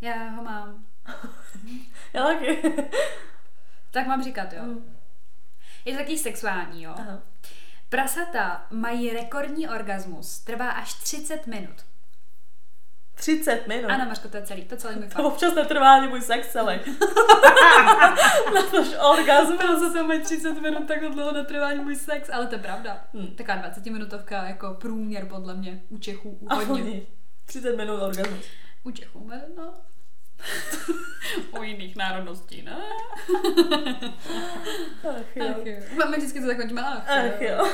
[0.00, 0.86] Já ho mám.
[2.12, 2.62] Já taky.
[3.90, 4.62] Tak mám říkat, jo.
[4.62, 4.96] Mm.
[5.84, 6.94] Je to taky sexuální, jo.
[6.98, 7.22] Aha.
[7.88, 10.38] Prasata mají rekordní orgasmus.
[10.38, 11.84] Trvá až 30 minut.
[13.16, 13.88] 30 minut.
[13.90, 14.64] Ano, Mařko, to je celý.
[14.64, 15.24] To celý můj To fakt.
[15.24, 16.80] občas netrvá ani můj sex celý.
[18.54, 19.92] Na tož orgasmus.
[19.92, 23.04] To mají 30 minut, takhle dlouho netrvá ani můj sex, ale to je pravda.
[23.14, 23.26] Hm.
[23.36, 26.72] Taková 20 minutovka jako průměr podle mě u Čechů, u hodně.
[26.84, 27.06] oni.
[27.46, 28.44] 30 minut orgasmus.
[28.84, 29.74] U Čechů, no.
[31.58, 32.76] U jiných národností, ne?
[35.10, 35.44] Ach jo.
[35.50, 35.74] Ach jo.
[35.98, 37.68] Máme vždycky to zakončíme, ach, Ach jo.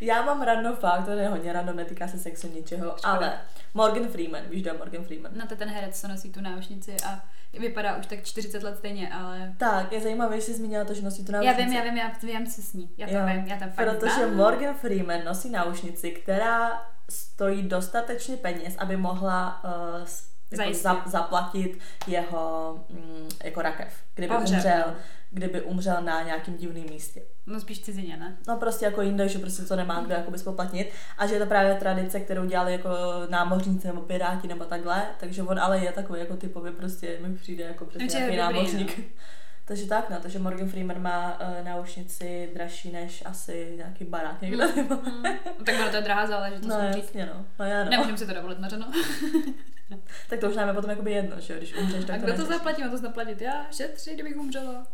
[0.00, 3.40] Já mám random fakt, to je hodně random, netýká se sexu ničeho, ale
[3.74, 5.32] Morgan Freeman, víš, kdo je Morgan Freeman?
[5.34, 7.24] No to je ten herec, co nosí tu náušnici a
[7.58, 9.54] vypadá už tak 40 let stejně, ale...
[9.58, 11.64] Tak, je zajímavé, že jsi zmínila to, že nosí tu Já náušnici.
[11.64, 12.90] vím, já vím, já vím, co s ní.
[12.96, 13.26] Já to Jo.
[13.26, 14.36] vím, já ten fakt Protože znám.
[14.36, 20.04] Morgan Freeman nosí náušnici, která stojí dostatečně peněz, aby mohla uh,
[20.50, 24.94] jako za, zaplatit jeho mm, jako rakev, kdyby Pohřeb, umřel, no.
[25.30, 27.22] kdyby umřel na nějakým divným místě.
[27.46, 28.36] No spíš cizině, ne?
[28.48, 31.46] No prostě jako jinde, že prostě to nemá kdo jakoby spoplatnit a že je to
[31.46, 32.88] právě tradice, kterou dělali jako
[33.28, 37.64] námořníci nebo piráti nebo takhle, takže on ale je takový jako typově prostě mi přijde
[37.64, 39.00] jako přesně je nějaký dobrý, námořník.
[39.64, 44.66] Takže tak, no, takže Morgan Freeman má uh, náušnici dražší než asi nějaký barák někde.
[44.66, 45.22] Mm.
[45.64, 47.44] tak ono to je drahá záležitost, No jasně, no.
[47.58, 47.90] no já no.
[47.90, 48.86] Nemůžeme si to dovolit, Mařeno.
[50.28, 52.26] Tak to už nám je potom jakoby jedno, že jo, když umřeš, A tak to
[52.26, 52.56] kdo to nechceš.
[52.56, 52.82] zaplatí?
[52.82, 53.66] Mám to zaplatit já?
[53.70, 54.86] Šetři, kdybych umřela.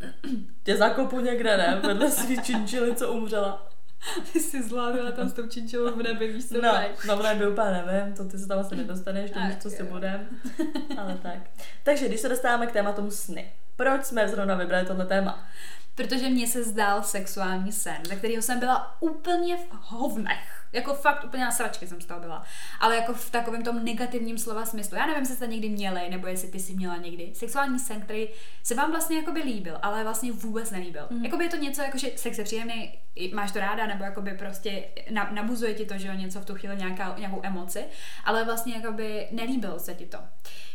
[0.62, 1.80] Tě zakopu někde, ne?
[1.86, 3.68] Vedle svý činčily, co umřela.
[4.32, 6.72] Ty jsi zvládla tam s tou činčilou v nebi, víš co No,
[7.06, 10.28] no v nebi úplně nevím, to ty se tam asi nedostaneš, to co si budem.
[10.98, 11.38] Ale tak.
[11.82, 13.52] Takže když se dostáváme k tématům sny.
[13.76, 15.48] Proč jsme zrovna vybrali tohle téma?
[15.94, 20.64] Protože mně se zdál sexuální sen, ze kterého jsem byla úplně v hovnech.
[20.72, 22.44] Jako fakt úplně na sračky jsem z toho byla.
[22.80, 24.96] Ale jako v takovém tom negativním slova smyslu.
[24.96, 27.32] Já nevím, jestli jste někdy měli, nebo jestli ty jsi měla někdy.
[27.34, 28.28] Sexuální sen, který
[28.62, 31.02] se vám vlastně jakoby líbil, ale vlastně vůbec nelíbil.
[31.10, 31.24] Mm.
[31.24, 32.98] Jakoby je to něco, jako že sex je příjemný,
[33.34, 36.54] máš to ráda, nebo jakoby prostě na, nabuzuje ti to, že jo, něco v tu
[36.54, 37.84] chvíli, nějaká, nějakou emoci,
[38.24, 40.18] ale vlastně jakoby nelíbil se ti to.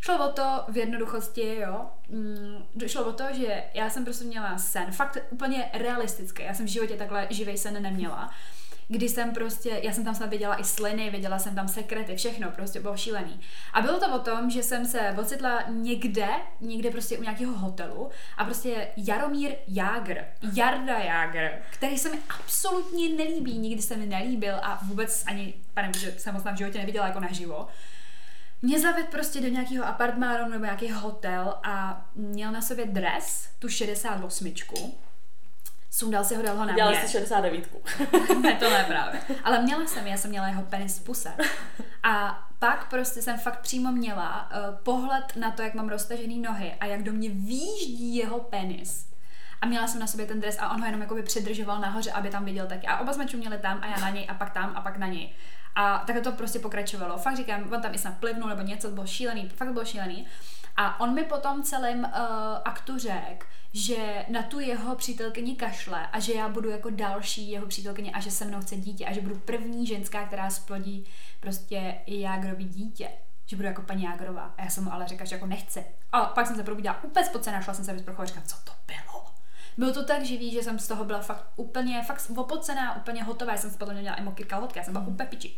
[0.02, 4.58] Šlo o to v jednoduchosti, jo, mm, šlo o to, že já jsem prostě měla
[4.58, 8.34] sen, fakt úplně realistický, já jsem v životě takhle živej sen neměla,
[8.88, 12.52] kdy jsem prostě, já jsem tam snad viděla i sliny, viděla jsem tam sekrety, všechno,
[12.52, 13.40] prostě bylo šílený.
[13.74, 16.28] A bylo to o tom, že jsem se ocitla někde,
[16.62, 23.10] někde prostě u nějakého hotelu a prostě Jaromír Jágr, Jarda Jágr, který se mi absolutně
[23.10, 27.08] nelíbí, nikdy se mi nelíbil a vůbec ani, pane bože, jsem ho v životě neviděla
[27.08, 27.68] jako naživo,
[28.62, 33.70] mě zaved prostě do nějakého apartmánu nebo nějaký hotel a měl na sobě dres, tu
[33.70, 34.54] 68.
[35.96, 37.08] Sundal si ho, dal ho na Dělali mě.
[37.08, 37.70] jsi 69.
[38.42, 39.22] ne, to ne právě.
[39.44, 41.34] Ale měla jsem, já jsem měla jeho penis v puse.
[42.04, 46.74] A pak prostě jsem fakt přímo měla uh, pohled na to, jak mám roztažený nohy
[46.80, 49.06] a jak do mě výjíždí jeho penis.
[49.62, 52.30] a měla jsem na sobě ten dres a on ho jenom jakoby přidržoval nahoře, aby
[52.30, 52.88] tam viděl taky.
[52.88, 55.08] A oba jsme čuměli tam a já na něj a pak tam a pak na
[55.08, 55.34] něj.
[55.76, 57.18] A takhle to prostě pokračovalo.
[57.18, 60.28] Fakt říkám, on tam i snad plivnul nebo něco, to bylo šílený, fakt bylo šílený.
[60.76, 62.12] A on mi potom celém uh,
[62.66, 67.66] aktu řekl, že na tu jeho přítelkyni kašle a že já budu jako další jeho
[67.66, 71.06] přítelkyně a že se mnou chce dítě a že budu první ženská, která splodí
[71.40, 73.10] prostě Jágrový dítě
[73.46, 74.54] že budu jako paní Jágrová.
[74.58, 75.86] A já jsem mu ale řekla, že jako nechci.
[76.12, 78.72] A pak jsem se probudila úplně spocená, šla jsem se vyzprchovat a říkala, co to
[78.88, 79.33] bylo?
[79.78, 83.52] Bylo to tak živý, že jsem z toho byla fakt úplně, fakt opocená, úplně hotová.
[83.52, 85.54] Já jsem si potom měla i mokrý kalhotky, já jsem byla úplně piči.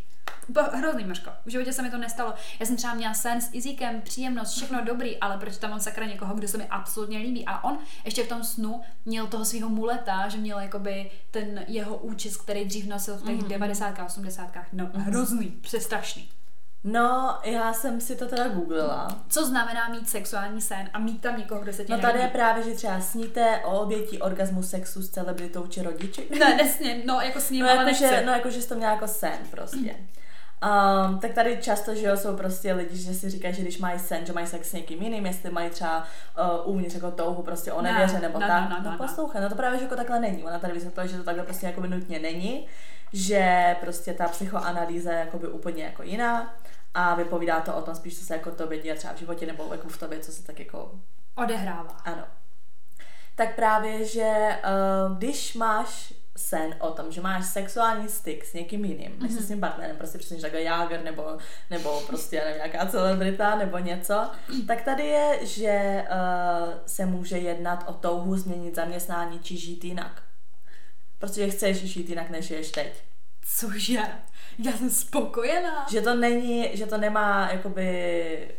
[0.47, 1.31] Úplně hrozný meško.
[1.45, 2.33] V životě se mi to nestalo.
[2.59, 6.05] Já jsem třeba měla sen s Izíkem, příjemnost, všechno dobrý, ale proč tam mám sakra
[6.05, 7.45] někoho, kdo se mi absolutně líbí.
[7.45, 11.97] A on ještě v tom snu měl toho svého muleta, že měl jakoby ten jeho
[11.97, 13.47] účes, který dřív nosil v těch mm-hmm.
[13.47, 13.99] 90.
[14.05, 14.49] 80.
[14.73, 14.99] No, mm-hmm.
[14.99, 16.29] hrozný, přestrašný.
[16.87, 19.07] No, já jsem si to teda googlila.
[19.29, 22.27] Co znamená mít sexuální sen a mít tam někoho, kdo se tě No tady je
[22.27, 26.27] právě, že třeba sníte o obětí orgasmu sexu s celebritou či rodiči.
[26.39, 28.07] Ne, nesně, no jako s ním, no, ale jako, nechci.
[28.07, 29.95] že, no jako, že jsi to měla jako sen prostě.
[30.65, 33.99] Um, tak tady často, že jo, jsou prostě lidi, že si říkají, že když mají
[33.99, 36.07] sen, že mají sex s někým jiným, jestli mají třeba
[36.63, 38.69] uh, uvnitř jako touhu prostě o nevěře Ne, nebo no, tak.
[38.69, 38.97] no, no, no, no.
[38.97, 40.43] poslouchej, no to právě, že jako takhle není.
[40.43, 42.67] Ona tady vysvětlila, že to takhle prostě jako nutně není,
[43.13, 46.55] že prostě ta psychoanalýza je jakoby úplně jako jiná
[46.95, 49.67] a vypovídá to o tom spíš, co se jako to děje třeba v životě nebo
[49.71, 50.91] jako v tobě, co se tak jako
[51.35, 51.91] Odehrává.
[51.91, 52.23] ano.
[53.35, 54.57] Tak právě, že
[55.09, 59.21] uh, když máš sen o tom, že máš sexuální styk s někým jiným, mm-hmm.
[59.21, 61.37] než se s tím partnerem, prostě přesně takhle Jáger nebo,
[61.69, 64.29] nebo prostě nevím, nějaká celebrita nebo něco,
[64.67, 70.23] tak tady je, že uh, se může jednat o touhu změnit zaměstnání či žít jinak.
[71.19, 73.03] Protože chceš žít jinak, než žiješ teď.
[73.57, 74.01] Cože?
[74.57, 75.85] Já jsem spokojená.
[75.91, 78.55] Že to není, že to nemá jakoby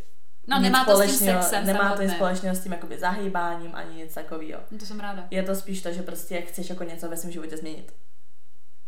[0.49, 3.97] No, nemá to s tím sexem Nemá to nic společného s tím jakoby zahýbáním ani
[3.97, 4.61] nic takového.
[4.71, 5.27] No, to jsem ráda.
[5.31, 7.93] Je to spíš to, že prostě chceš jako něco ve svém životě změnit.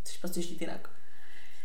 [0.03, 0.89] Chceš prostě žít jinak.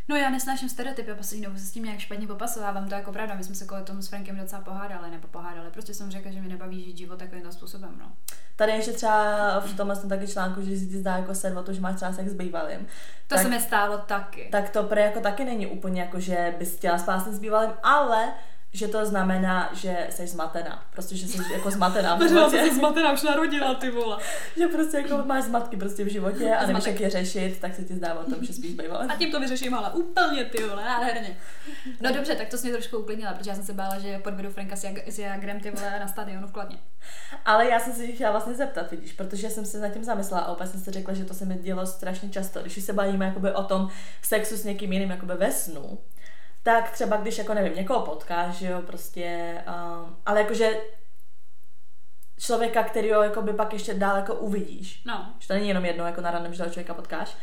[0.08, 3.12] No já nesnáším stereotypy a poslední dobu se s tím nějak špatně popasovávám, to jako
[3.12, 6.32] pravda, my jsme se kvůli tomu s Frankem docela pohádali, nebo pohádali, prostě jsem řekla,
[6.32, 8.12] že mi nebaví žít život takovým způsobem, no.
[8.56, 11.74] Tady ještě třeba v tomhle tom taky článku, že si ti zdá jako o to,
[11.74, 12.80] že máš třeba sex s bývalým.
[13.28, 14.50] To tak, se mi stálo taky.
[14.52, 18.34] tak to pre jako taky není úplně jako, že bys chtěla spát s bývalým, ale
[18.74, 20.86] že to znamená, že jsi zmatená.
[20.94, 22.70] Prostě, že jsi jako zmatená v životě.
[22.74, 24.18] zmatená už narodila, ty vole.
[24.58, 27.84] že prostě jako máš zmatky prostě v životě a nevíš, jak je řešit, tak se
[27.84, 29.12] ti zdá o tom, že spíš bývalým.
[29.12, 31.38] A tím to vyřeším, ale úplně ty vole, nádherně.
[32.02, 34.50] No dobře, tak to jsi mě trošku uklidnila, protože já jsem se bála, že podvedu
[34.50, 36.78] Franka s, Jag- s Jagrem ty vole na stadionu v Kladně.
[37.46, 40.42] Ale já jsem se tě chtěla vlastně zeptat, vidíš, protože jsem se nad tím zamyslela
[40.44, 43.26] a opět jsem si řekla, že to se mi dělo strašně často, když se bavíme
[43.26, 43.90] jakoby o tom
[44.22, 46.00] sexu s někým jiným jakoby ve snu,
[46.64, 50.78] tak třeba když jako nevím, někoho potkáš, že jo, prostě, um, ale jakože
[52.40, 55.34] člověka, kterýho jakoby pak ještě dál jako uvidíš, No.
[55.40, 57.38] že to není jenom jednou jako na random, že toho člověka potkáš,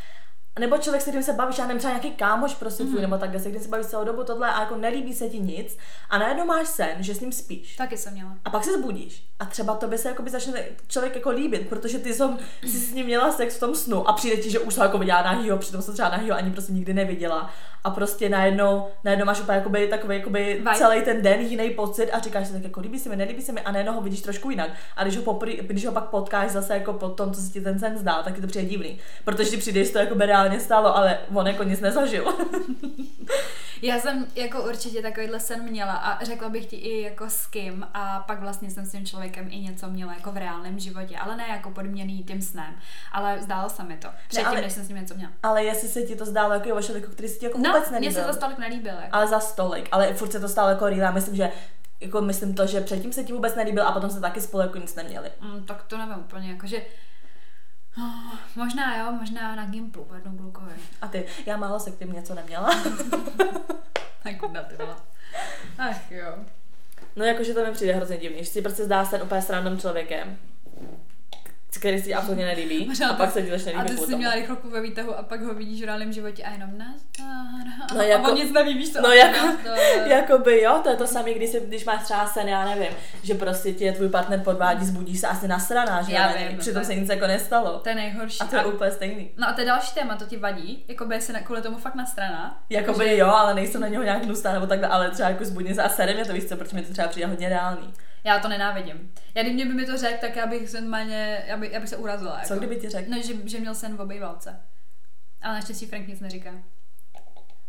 [0.58, 3.40] nebo člověk, s kterým se bavíš, já nevím, třeba nějaký kámoš prostě tvůj, nebo takhle,
[3.40, 5.78] se kterým se bavíš celou dobu tohle a jako nelíbí se ti nic
[6.10, 7.76] a najednou máš sen, že s ním spíš.
[7.76, 8.36] Taky jsem měla.
[8.44, 11.98] A pak se zbudíš a třeba to by se jakoby začne člověk jako líbit, protože
[11.98, 14.74] ty jsem, jsi s ním měla sex v tom snu a přijde ti, že už
[14.74, 17.50] se jako viděla nahýho, přitom se třeba nahýho ani prostě nikdy neviděla
[17.84, 22.18] a prostě najednou, najednou máš úplně jakoby, takový jakoby celý ten den jiný pocit a
[22.18, 24.50] říkáš si tak jako líbí se mi, nelíbí se mi a najednou ho vidíš trošku
[24.50, 24.70] jinak.
[24.96, 27.60] A když ho, poprý, když ho pak potkáš zase jako po tom, co se ti
[27.60, 28.98] ten sen zdá, tak je to přijde divný.
[29.24, 32.24] Protože ti přijde, že to jako by reálně stalo, ale on jako nic nezažil.
[33.82, 37.86] Já jsem jako určitě takovýhle sen měla a řekla bych ti i jako s kým
[37.94, 41.36] a pak vlastně jsem s tím člověkem i něco měla jako v reálném životě, ale
[41.36, 42.74] ne jako podměný tím snem,
[43.12, 44.08] ale zdálo se mi to.
[44.28, 45.32] Předtím, ale- než jsem s ním něco měla.
[45.42, 47.90] ale jestli se ti to zdálo jako o člověku, který si ti jako No, vůbec
[47.90, 48.24] mně nelíbil.
[48.24, 48.96] se to tolik nelíbilo.
[48.96, 49.08] Jako.
[49.16, 50.86] ale za stolik, ale furt se to stalo jako.
[50.88, 51.50] Já myslím, že
[52.00, 54.78] jako myslím to, že předtím se ti vůbec nelíbil a potom se taky spolu jako
[54.78, 55.30] nic neměli.
[55.40, 56.82] Mm, tak to nevím úplně, jakože
[57.98, 60.72] Oh, možná jo, možná na Gimplu, jednou glukový.
[61.02, 62.70] A ty, já málo se k tím něco neměla.
[64.22, 64.94] Tak kuda ty vole.
[65.78, 66.34] Ach jo.
[67.16, 69.78] No jakože to mi přijde hrozně divný, že si prostě zdá se úplně s random
[69.78, 70.38] člověkem,
[71.78, 74.34] který si ti absolutně nelíbí Možná a pak se ti začne A ty jsi měla
[74.34, 77.00] rychlovku ve výtahu a pak ho vidíš v reálném životě a jenom nás.
[77.94, 79.00] No a jako- on nic neví, víš to.
[79.00, 79.46] No jako,
[80.06, 83.68] jakoby jo, to je to samé, když, když máš třeba sen, já nevím, že prostě
[83.68, 86.92] je tvůj partner podvádí, zbudíš se asi nasraná, že Já jo, vím, přitom to se
[86.92, 87.78] je- nic jako nestalo.
[87.78, 88.38] To je nejhorší.
[88.40, 89.30] A to je úplně stejný.
[89.36, 91.78] No a to je další téma, to ti vadí, jako by se na- kvůli tomu
[91.78, 92.58] fakt na strana.
[92.70, 95.82] Jakoby jo, ale nejsem na něho nějak hnusná nebo takhle, ale třeba jako zbudně se
[95.82, 97.94] a sere mě to víš co, protože mi to třeba přijde hodně reálný.
[98.24, 99.12] Já to nenávidím.
[99.34, 101.96] Já kdyby mi to řekl, tak já bych se normálně, já, by, já bych se
[101.96, 102.34] urazila.
[102.34, 102.48] Jako.
[102.48, 103.10] Co kdyby ti řekl?
[103.10, 104.60] No, že, že měl sen v obejvalce.
[105.42, 106.50] Ale naštěstí Frank nic neříká.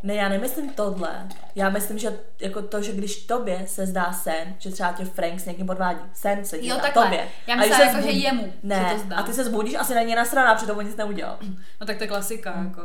[0.04, 1.28] Ne, já nemyslím tohle.
[1.56, 5.40] Já myslím, že jako to, že když tobě se zdá sen, že třeba tě Frank
[5.40, 6.00] s někým podvádí.
[6.14, 7.04] Sen se Jo, takhle.
[7.04, 7.28] tobě.
[7.48, 9.16] Já A myslím, jako, že jemu Ne, se to zdá.
[9.16, 11.38] a ty se zbudíš asi na něj nasraná, přitom on nic neudělal.
[11.82, 12.82] No tak to je klasika, jako.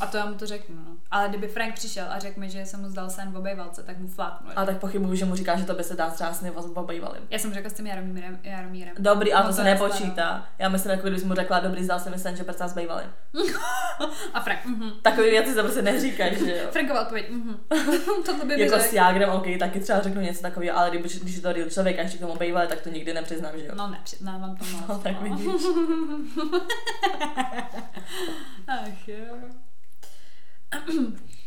[0.00, 0.96] A to já mu to řeknu, no.
[1.10, 3.98] Ale kdyby Frank přišel a řekl mi, že se mu zdal sen v obejvalce, tak
[3.98, 4.50] mu fláknu.
[4.56, 7.22] A tak pochybuju, že mu říká, že to by se dá třeba sny obejvalým.
[7.30, 8.38] Já jsem řekla s tím Jaromírem.
[8.42, 8.94] Jaromírem.
[8.98, 10.46] Dobrý, ale No to se nepočítá.
[10.58, 12.74] Já myslím, jako když mu řekla, dobrý, zdal se mi sen, že prcá s.
[14.34, 14.90] A Frank, mhm.
[15.02, 16.68] Takové věci se prostě neříkají, že jo.
[16.70, 17.60] Frankova odpověď, mhm.
[18.26, 18.92] Tohle by Jako s.
[18.92, 22.02] Jágrem, ok, taky třeba řeknu něco takového, ale když, když je to real člověk a
[22.02, 23.72] ještě k tomu bejvali, tak to nikdy nepřiznám, že jo.
[23.74, 24.88] No ne, přiznávám to moc.
[24.88, 25.46] No, tak vidíš.
[28.68, 29.36] Ach jo.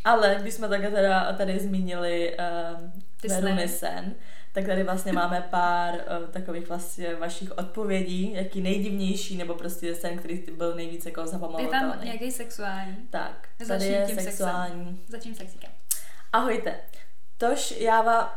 [0.04, 3.78] Ale když jsme také teda tady zmínili um, Ty Veruny sny.
[3.78, 4.16] sen,
[4.54, 10.18] tak tady vlastně máme pár uh, takových vlastně vašich odpovědí, jaký nejdivnější, nebo prostě sen,
[10.18, 11.24] který byl nejvíce jako
[11.60, 12.96] Je tam nějaký sexuální.
[13.10, 14.32] Tak, tady Začni je tím sexem.
[14.32, 15.02] sexuální.
[15.08, 15.72] Začím sexíkem.
[16.34, 16.76] Ahojte.
[17.38, 18.30] Tož já vám,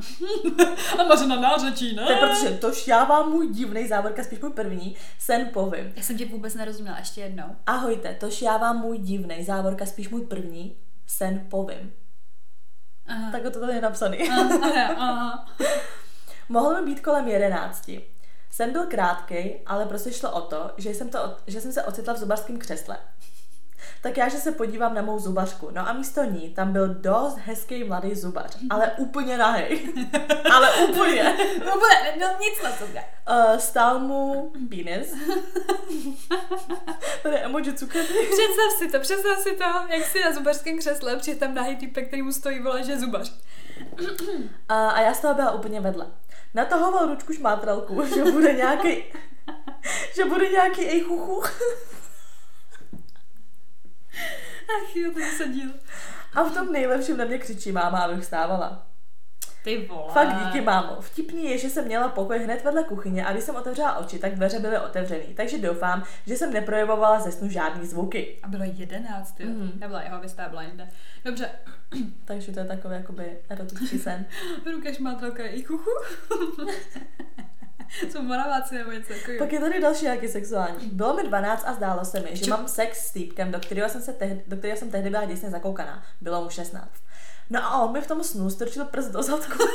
[0.98, 2.07] A Mařena nářečí, ne?
[2.07, 5.92] to je protože tož já vám můj divný závorka, spíš můj první, sen povím.
[5.96, 7.57] Já jsem tě vůbec nerozuměla, ještě jednou.
[7.66, 11.92] Ahojte, tož já vám můj divný závorka, spíš můj první, sen povím.
[13.07, 13.33] Aha.
[13.33, 14.31] Tak to tady je napsaný.
[14.31, 15.46] Aha, aha.
[16.48, 18.04] Mohl mi být kolem jedenácti.
[18.50, 22.14] Sen byl krátký, ale prostě šlo o to, že jsem, to, že jsem se ocitla
[22.14, 22.96] v zubařském křesle.
[24.02, 25.68] Tak já, že se podívám na mou zubařku.
[25.70, 29.94] No a místo ní tam byl dost hezký mladý zubař, ale úplně nahej.
[30.54, 31.22] ale úplně.
[31.54, 33.04] Vůbec, no nic na sobě.
[33.30, 35.14] Uh, stál mu penis.
[37.22, 38.04] Tady je emoji cukrný.
[38.07, 42.07] Představ si to, představ si to, jak si na zubařském křesle, přijde tam nahý týpek,
[42.07, 43.33] který mu stojí, vole, že zubař.
[44.68, 46.07] A, a já z toho byla úplně vedle.
[46.54, 49.04] Natahoval ručku šmátralku, že bude nějaký,
[50.14, 51.42] že bude nějaký ejchuchu.
[54.76, 55.70] Ach jo, to je sadil.
[56.34, 58.86] A v tom nejlepším na mě křičí máma, abych vstávala.
[59.64, 60.12] Ty vole.
[60.12, 61.00] Fakt díky, mámo.
[61.00, 64.35] Vtipný je, že jsem měla pokoj hned vedle kuchyně a když jsem otevřela oči, tak
[64.35, 65.35] dveře byly otevřený.
[65.35, 68.38] Takže doufám, že jsem neprojevovala ze snu žádný zvuky.
[68.42, 69.46] A bylo jedenáct, jo.
[69.48, 69.79] Mhm.
[69.81, 70.88] Já byla jeho vystá, byla jinde.
[71.24, 71.50] Dobře,
[72.24, 74.27] Takže to je takový jakoby erotický sen.
[74.72, 75.90] ruka šmátralka i chuchu.
[78.11, 79.38] Jsou moraváci nebo něco takového.
[79.44, 80.87] Pak je tady další nějaký sexuální.
[80.92, 83.88] Bylo mi 12 a zdálo se mi, že Čo- mám sex s týpkem, do kterého
[83.88, 86.03] jsem, se tehdy, do kterého jsem tehdy byla děsně zakoukaná.
[86.20, 86.90] Bylo mu 16.
[87.50, 89.59] No a on mi v tom snu strčil prst do zadku.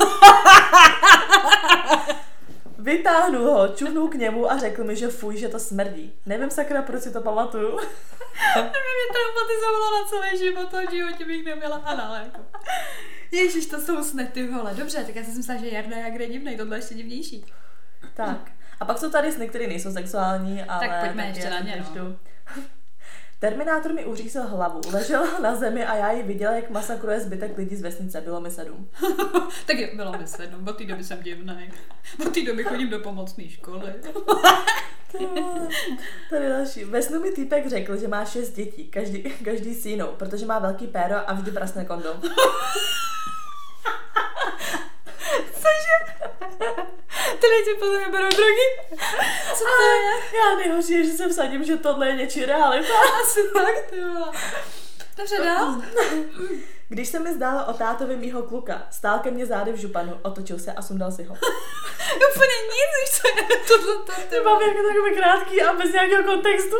[2.77, 6.13] Vytáhnul ho, čuhnul k němu a řekl mi, že fuj, že to smrdí.
[6.25, 7.71] Nevím sakra, proč si to pamatuju.
[8.55, 12.45] mě traumatizovala na celý život, toho životě bych neměla anal, jako.
[13.32, 14.73] Ježíš, to jsou sny, ty vole.
[14.73, 17.45] Dobře, tak já jsem si myslela, že Jarda jak je divnej, tohle je ještě divnější.
[18.13, 18.51] Tak.
[18.79, 20.99] A pak jsou tady sny, které nejsou sexuální, ale...
[20.99, 22.15] pojďme taky ještě na ně, no.
[23.39, 27.75] Terminátor mi uřízl hlavu, ležela na zemi a já ji viděla, jak masakruje zbytek lidí
[27.75, 28.21] z vesnice.
[28.21, 28.89] Bylo mi sedm.
[29.65, 31.71] tak jo, bylo mi sedm, od té doby jsem divnej.
[32.28, 33.93] Od té doby chodím do pomocné školy.
[36.30, 36.84] Tady další.
[36.84, 40.60] Ve snu mi týpek řekl, že má šest dětí, každý, každý s jinou, protože má
[40.60, 42.21] velký péro a vždy prasne kondom.
[47.39, 48.97] Ty lidi podle mě berou drogy.
[49.53, 50.39] Co to je?
[50.39, 52.93] Já nejhorší je, že se vsadím, že tohle je něčí realita.
[53.21, 54.01] Asi tak, ty.
[55.17, 55.81] Dobře, dál.
[56.89, 60.59] Když se mi zdálo o tátovi mýho kluka, stál ke mně zády v županu, otočil
[60.59, 61.35] se a sundal si ho.
[62.15, 65.91] Úplně nic, víš co je tohle, to, ty Ty mám jako takový krátký a bez
[65.91, 66.75] nějakého kontextu.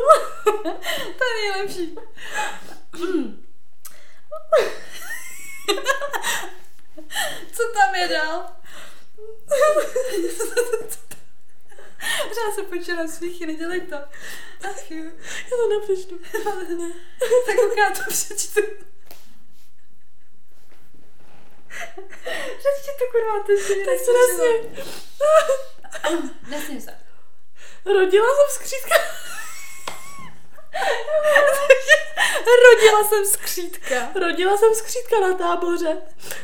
[1.17, 1.95] To je nejlepší.
[7.51, 8.45] Co tam je dál?
[12.27, 13.95] Pořád se počítám smíchy, nedělej to.
[14.69, 15.03] Ach jo.
[15.51, 16.19] Já to nepřečtu.
[17.45, 18.62] Tak já to přečtu.
[22.58, 24.86] Přečti to kurva, ty si Tak se nesmí.
[26.49, 26.97] Nesmím se.
[27.86, 28.95] Rodila jsem skřítka.
[32.70, 34.12] Rodila jsem skřítka.
[34.15, 35.98] Rodila jsem skřítka na táboře.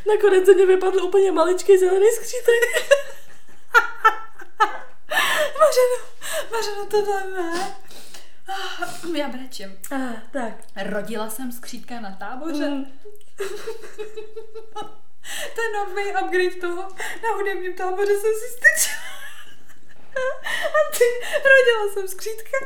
[0.07, 2.63] Nakonec ze mě vypadl úplně maličký zelený skřítek.
[5.59, 6.05] Mařeno,
[6.51, 7.75] Mařeno, tohle ne.
[8.47, 9.79] Ah, Já brečím.
[9.91, 10.53] Ah, tak.
[10.89, 12.69] Rodila jsem skřítka na táboře.
[12.69, 12.99] Mm.
[15.55, 16.81] To je nový upgrade toho.
[17.23, 19.24] Na hudebním táboře jsem si strčila.
[20.65, 21.03] A ty,
[21.35, 22.57] rodila jsem skřítka.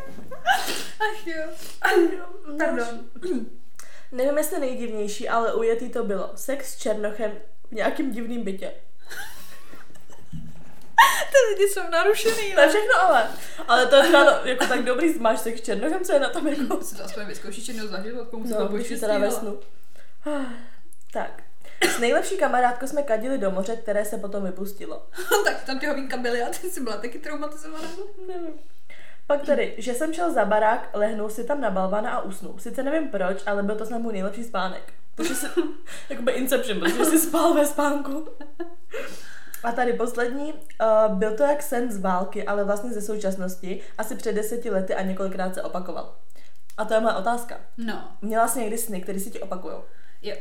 [0.99, 1.43] Ach jo.
[2.57, 3.05] Pardon.
[4.11, 6.31] Nevím, jestli nejdivnější, ale ujetý to bylo.
[6.35, 7.31] Sex s Černochem
[7.69, 8.73] v nějakým divným bytě.
[11.31, 12.53] Ty lidi jsou narušený.
[12.53, 13.27] To je všechno ale.
[13.67, 16.47] Ale to je třeba jako tak dobrý, máš sex s Černochem, co je na tom
[16.47, 16.81] jako...
[16.83, 19.59] Si to aspoň vyzkoušíš jednou za život, komu se No, to teda ve snu.
[20.25, 20.45] Ah.
[21.13, 21.43] Tak.
[21.81, 25.07] S nejlepší kamarádkou jsme kadili do moře, které se potom vypustilo.
[25.45, 27.87] tak tam ty hovínka byly a ty jsi byla taky traumatizovaná.
[28.27, 28.53] Nevím.
[29.27, 32.55] Pak tady, že jsem šel za barák, lehnul si tam na balvana a usnul.
[32.59, 34.93] Sice nevím proč, ale byl to snad můj nejlepší spánek.
[35.15, 35.47] Takže si,
[36.09, 38.27] jakoby Inception, protože jsi spal ve spánku.
[39.63, 44.15] A tady poslední, uh, byl to jak sen z války, ale vlastně ze současnosti, asi
[44.15, 46.15] před deseti lety a několikrát se opakoval.
[46.77, 47.59] A to je moje otázka.
[47.77, 48.11] No.
[48.21, 49.83] Měla jsi někdy sny, které si ti opakujou?
[50.21, 50.35] Jo.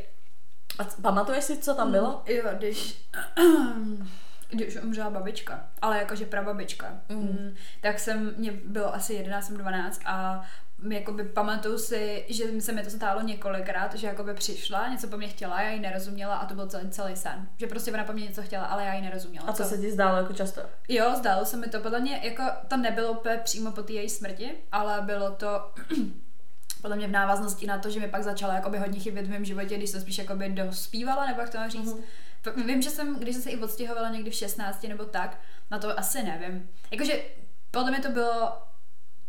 [0.78, 2.22] A pamatuješ si, co tam bylo?
[2.26, 3.04] Jo, když...
[4.50, 7.16] Když umřela babička, ale jakože prababička, Mm.
[7.18, 7.54] mm.
[7.80, 10.42] tak jsem, mě bylo asi 11 jsem 12 a
[10.90, 15.28] jakoby pamatuju si, že se mi to stálo několikrát, že jakoby přišla, něco po mně
[15.28, 17.48] chtěla, já jí nerozuměla a to byl celý, celý sen.
[17.56, 19.46] Že prostě ona po mně něco chtěla, ale já jí nerozuměla.
[19.46, 20.60] A co se ti zdálo jako často?
[20.88, 24.52] Jo, zdálo se mi to, podle mě, jako to nebylo přímo po té její smrti,
[24.72, 25.74] ale bylo to
[26.78, 29.44] podle mě v návaznosti na to, že mi pak začala jakoby hodně chybět v mém
[29.44, 31.94] životě, když jsem spíš jakoby dospívala, nebo jak to mám říct.
[31.94, 32.02] Mhm.
[32.44, 32.66] Mm-hmm.
[32.66, 35.98] Vím, že jsem, když jsem se i odstěhovala někdy v 16 nebo tak, na to
[35.98, 36.68] asi nevím.
[36.90, 37.22] Jakože
[37.70, 38.52] podle mě to bylo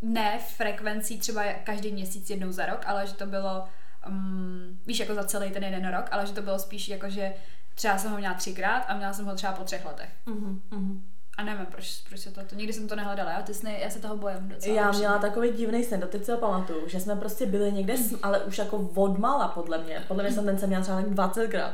[0.02, 3.68] ne frekvencí třeba každý měsíc jednou za rok, ale že to bylo,
[4.08, 7.34] um, víš, jako za celý ten jeden rok, ale že to bylo spíš jako, že
[7.76, 10.10] třeba jsem ho měla třikrát a měla jsem ho třeba po třech letech.
[10.26, 11.12] Mhm, mhm.
[11.40, 13.90] A nevím, proč, proč se to, to, nikdy jsem to nehledala, já, ty sny, já
[13.90, 14.76] se toho bojím docela.
[14.76, 15.08] Já upřímně.
[15.08, 18.58] měla takový divný sen, doteď si ho pamatuju, že jsme prostě byli někde, ale už
[18.58, 20.04] jako odmala podle mě.
[20.08, 21.72] Podle mě jsem ten sen měla třeba tak 20krát.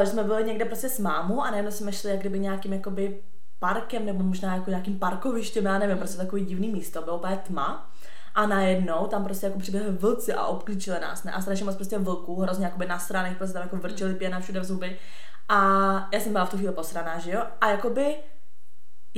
[0.00, 2.72] Eh, Že jsme byli někde prostě s mámou a najednou jsme šli jak kdyby nějakým
[2.72, 3.20] jakoby
[3.58, 7.90] parkem nebo možná jako nějakým parkovištěm, já nevím, prostě takový divný místo, bylo úplně tma.
[8.34, 11.32] A najednou tam prostě jako přiběhli vlci a obklíčili nás, ne?
[11.32, 14.64] A strašně moc prostě vlků, hrozně jakoby nasraných, prostě tam jako vrčeli pěna všude v
[14.64, 14.98] zuby.
[15.48, 15.58] A
[16.12, 17.42] já jsem byla v tu chvíli posraná, že jo?
[17.60, 18.16] A jakoby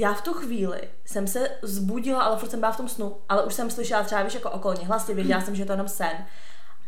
[0.00, 3.44] já v tu chvíli jsem se zbudila, ale furt jsem byla v tom snu, ale
[3.44, 6.26] už jsem slyšela třeba, víš, jako okolní hlasy, věděla jsem, že je to jenom sen,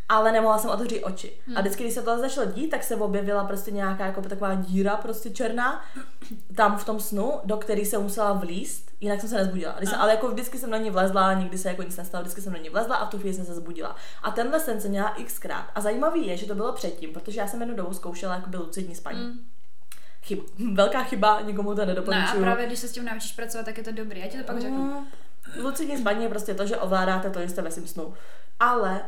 [0.08, 1.32] ale nemohla jsem otevřít oči.
[1.56, 4.96] A vždycky, když se to začalo dít, tak se objevila prostě nějaká jako taková díra
[4.96, 5.84] prostě černá
[6.56, 9.74] tam v tom snu, do který se musela vlíst, jinak jsem se nezbudila.
[9.78, 12.40] Když jsem, ale jako vždycky jsem na ní vlezla, nikdy se jako nic nestalo, vždycky
[12.40, 13.96] jsem na ní vlezla a v tu chvíli jsem se zbudila.
[14.22, 15.66] A tenhle sen jsem měla xkrát.
[15.74, 18.94] A zajímavý je, že to bylo předtím, protože já jsem jednu dobu zkoušela jakoby lucidní
[18.94, 19.20] spaní.
[19.20, 19.38] Mm.
[20.22, 20.42] Chyba.
[20.72, 22.42] Velká chyba, nikomu to Ne, a nedoporučuju.
[22.42, 24.60] právě když se s tím naučíš pracovat, tak je to dobrý, já ti to pak
[24.60, 24.78] řeknu.
[24.84, 25.06] Mm,
[25.64, 28.14] Lucidní spaní je prostě to, že ovládáte to, že jste ve snu.
[28.60, 29.00] Ale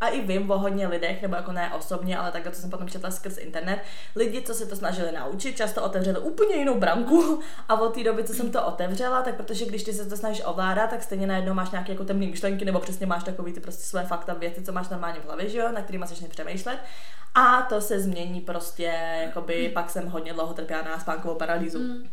[0.00, 2.88] a i vím o hodně lidech, nebo jako ne osobně, ale takhle, co jsem potom
[2.88, 3.80] četla skrz internet,
[4.16, 8.24] lidi, co se to snažili naučit, často otevřeli úplně jinou branku a od té doby,
[8.24, 11.54] co jsem to otevřela, tak protože když ty se to snažíš ovládat, tak stejně najednou
[11.54, 14.72] máš nějaké jako temné myšlenky, nebo přesně máš takový ty prostě své fakta, věci, co
[14.72, 16.78] máš normálně v hlavě, že jo, na kterými začneš přemýšlet.
[17.34, 21.78] A to se změní prostě, jakoby pak jsem hodně dlouho trpěla na spánkovou paralýzu.
[21.78, 22.08] Mm.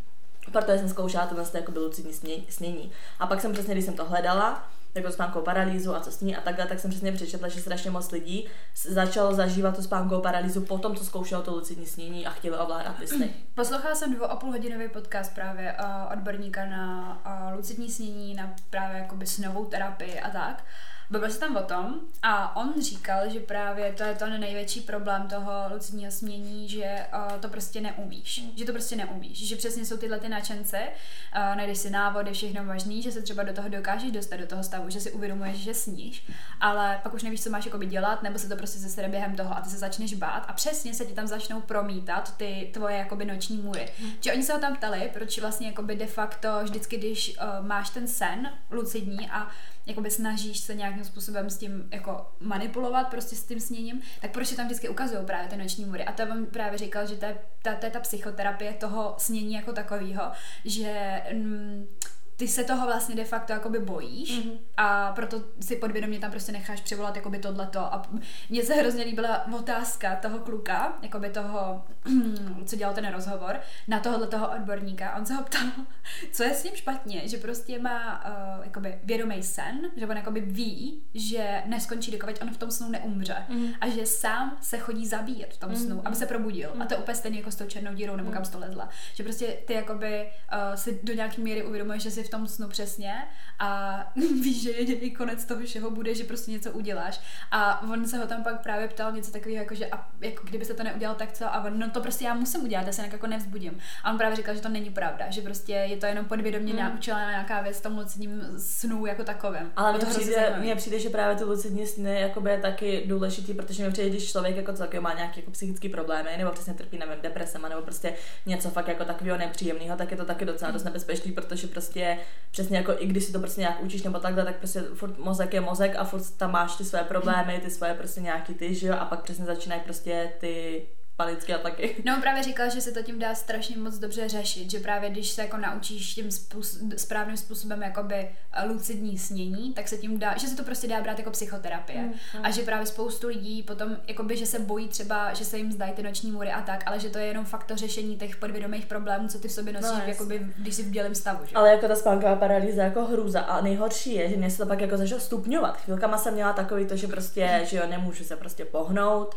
[0.51, 2.91] Protože jsem zkoušela tohle jako lucidní sně- snění.
[3.19, 6.41] A pak jsem přesně, když jsem to hledala, jako spánkovou paralýzu a co sní a
[6.41, 10.61] takhle, tak jsem přesně přečetla, že strašně moc lidí s- začalo zažívat tu spánkovou paralýzu
[10.61, 13.33] po tom, co zkoušelo to lucidní snění a chtěli ovládat ty sny.
[13.55, 17.17] Poslouchala jsem dvou a půl hodinový podcast právě uh, odborníka na
[17.49, 20.63] uh, lucidní snění, na právě jakoby snovou terapii a tak.
[21.09, 25.27] Bavil se tam o tom a on říkal, že právě to je ten největší problém
[25.27, 28.43] toho lucidního smění, že uh, to prostě neumíš.
[28.55, 29.47] Že to prostě neumíš.
[29.47, 33.43] Že přesně jsou tyhle ty načence, uh, najdeš si návody, všechno možný, že se třeba
[33.43, 36.25] do toho dokážeš dostat do toho stavu, že si uvědomuješ, že sníš,
[36.59, 39.57] ale pak už nevíš, co máš jakoby dělat, nebo se to prostě zase během toho
[39.57, 43.25] a ty se začneš bát a přesně se ti tam začnou promítat ty tvoje jakoby
[43.25, 43.89] noční můry.
[44.21, 47.89] Že oni se ho tam ptali, proč vlastně jakoby de facto vždycky, když uh, máš
[47.89, 49.47] ten sen lucidní a
[49.85, 54.47] jakoby snažíš se nějakým způsobem s tím jako manipulovat prostě s tím sněním, tak proč
[54.47, 56.05] se tam vždycky ukazují právě ty noční můry.
[56.05, 59.73] A to on právě říkal, že to je ta, je ta psychoterapie toho snění jako
[59.73, 60.31] takového,
[60.65, 61.87] že mm,
[62.35, 64.51] ty se toho vlastně de facto jakoby bojíš Mhm.
[64.77, 68.01] a proto si podvědomě tam prostě necháš přivolat jakoby tohleto a
[68.49, 71.83] mně se hrozně líbila otázka toho kluka, jakoby toho,
[72.65, 75.15] co dělal ten rozhovor, na tohohle toho odborníka.
[75.15, 75.61] On se ho ptal,
[76.31, 80.41] co je s ním špatně, že prostě má uh, jakoby vědomý sen, že on jakoby
[80.41, 83.67] ví, že neskončí, dokud on v tom snu neumře Mhm.
[83.81, 86.69] a že sám se chodí zabíjet v tom snu, aby se probudil.
[86.79, 88.89] A to je úplně stejně jako s tou černou dírou nebo kam jsi to lezla.
[89.15, 92.67] Že prostě ty jakoby uh, si do nějaké míry uvědomuješ, že jsi v tom snu
[92.67, 93.13] přesně
[93.59, 97.21] a víš, že jediný konec toho všeho bude, že prostě něco uděláš.
[97.51, 100.65] A on se ho tam pak právě ptal něco takového, jako že a, jako kdyby
[100.65, 101.45] se to neudělal, tak co?
[101.45, 103.77] A on, no to prostě já musím udělat, já se jinak jako nevzbudím.
[104.03, 106.79] A on právě říkal, že to není pravda, že prostě je to jenom podvědomě Mm.
[106.79, 109.71] naučila nějaká věc v tom lucidním snu jako takovém.
[109.75, 113.53] Ale mně to přijde, mně přijde, že právě ty lucidní sny jakoby je taky důležitý,
[113.53, 116.97] protože mi přijde, když člověk jako celkem má nějaké jako psychické problémy, nebo přesně trpí
[116.97, 118.13] nevím, depresema, nebo prostě
[118.45, 122.12] něco fakt jako takového nepříjemného, tak je to taky docela dost nebezpečný, protože prostě
[122.51, 125.53] přesně jako i když si to prostě nějak učíš nebo takhle, tak prostě furt mozek
[125.53, 128.87] je mozek a furt tam máš ty své problémy, ty svoje prostě nějaký ty, že
[128.87, 130.85] jo, a pak přesně začínají prostě ty
[131.23, 131.95] panické ataky.
[132.05, 135.29] No právě říkal, že se to tím dá strašně moc dobře řešit, že právě když
[135.29, 138.15] se jako naučíš tím způsob, správným způsobem jakoby
[138.53, 142.01] eh, lucidní snění, tak se tím dá, že se to prostě dá brát jako psychoterapie.
[142.01, 142.45] Mm, mm.
[142.45, 145.93] A že právě spoustu lidí potom, jakoby, že se bojí třeba, že se jim zdají
[145.93, 148.85] ty noční můry a tak, ale že to je jenom fakt to řešení těch podvědomých
[148.85, 151.45] problémů, co ty v sobě nosíš, no, jakoby, když jsi v dělém stavu.
[151.45, 151.55] Že?
[151.55, 154.81] Ale jako ta spánková paralýza jako hrůza a nejhorší je, že mě se to pak
[154.81, 155.77] jako začalo stupňovat.
[155.77, 159.35] Chvilkama jsem měla takový to, že prostě, že jo, nemůžu se prostě pohnout,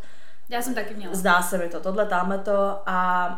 [0.49, 1.15] já jsem taky měla.
[1.15, 3.29] Zdá se mi to, tohle, táme to a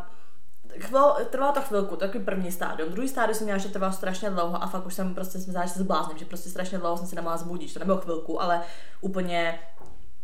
[0.80, 2.92] chvíl, trvalo to chvilku, takový první stádium.
[2.92, 5.70] Druhý stádium jsem měla, že trvalo strašně dlouho a fakt už jsem prostě jsem že
[5.70, 8.62] se zblázním, že prostě strašně dlouho jsem se nemohla zbudit, to nebylo chvilku, ale
[9.02, 9.60] úplně,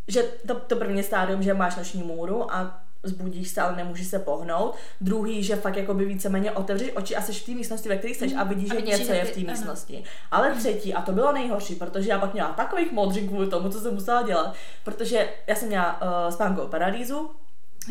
[0.08, 4.20] že to, to první stádium, že máš noční můru a zbudíš se, ale nemůžeš se
[4.20, 4.76] pohnout.
[5.02, 8.14] Druhý, že fakt jako by víceméně otevřeš oči a jsi v té místnosti, ve které
[8.14, 10.04] jsi a vidíš, že něco je v té místnosti.
[10.32, 13.80] Ale třetí, a to bylo nejhorší, protože já pak měla takových modřin kvůli tomu, co
[13.80, 14.54] jsem musela dělat,
[14.84, 17.32] protože já jsem měla uh, spánkovou paralýzu,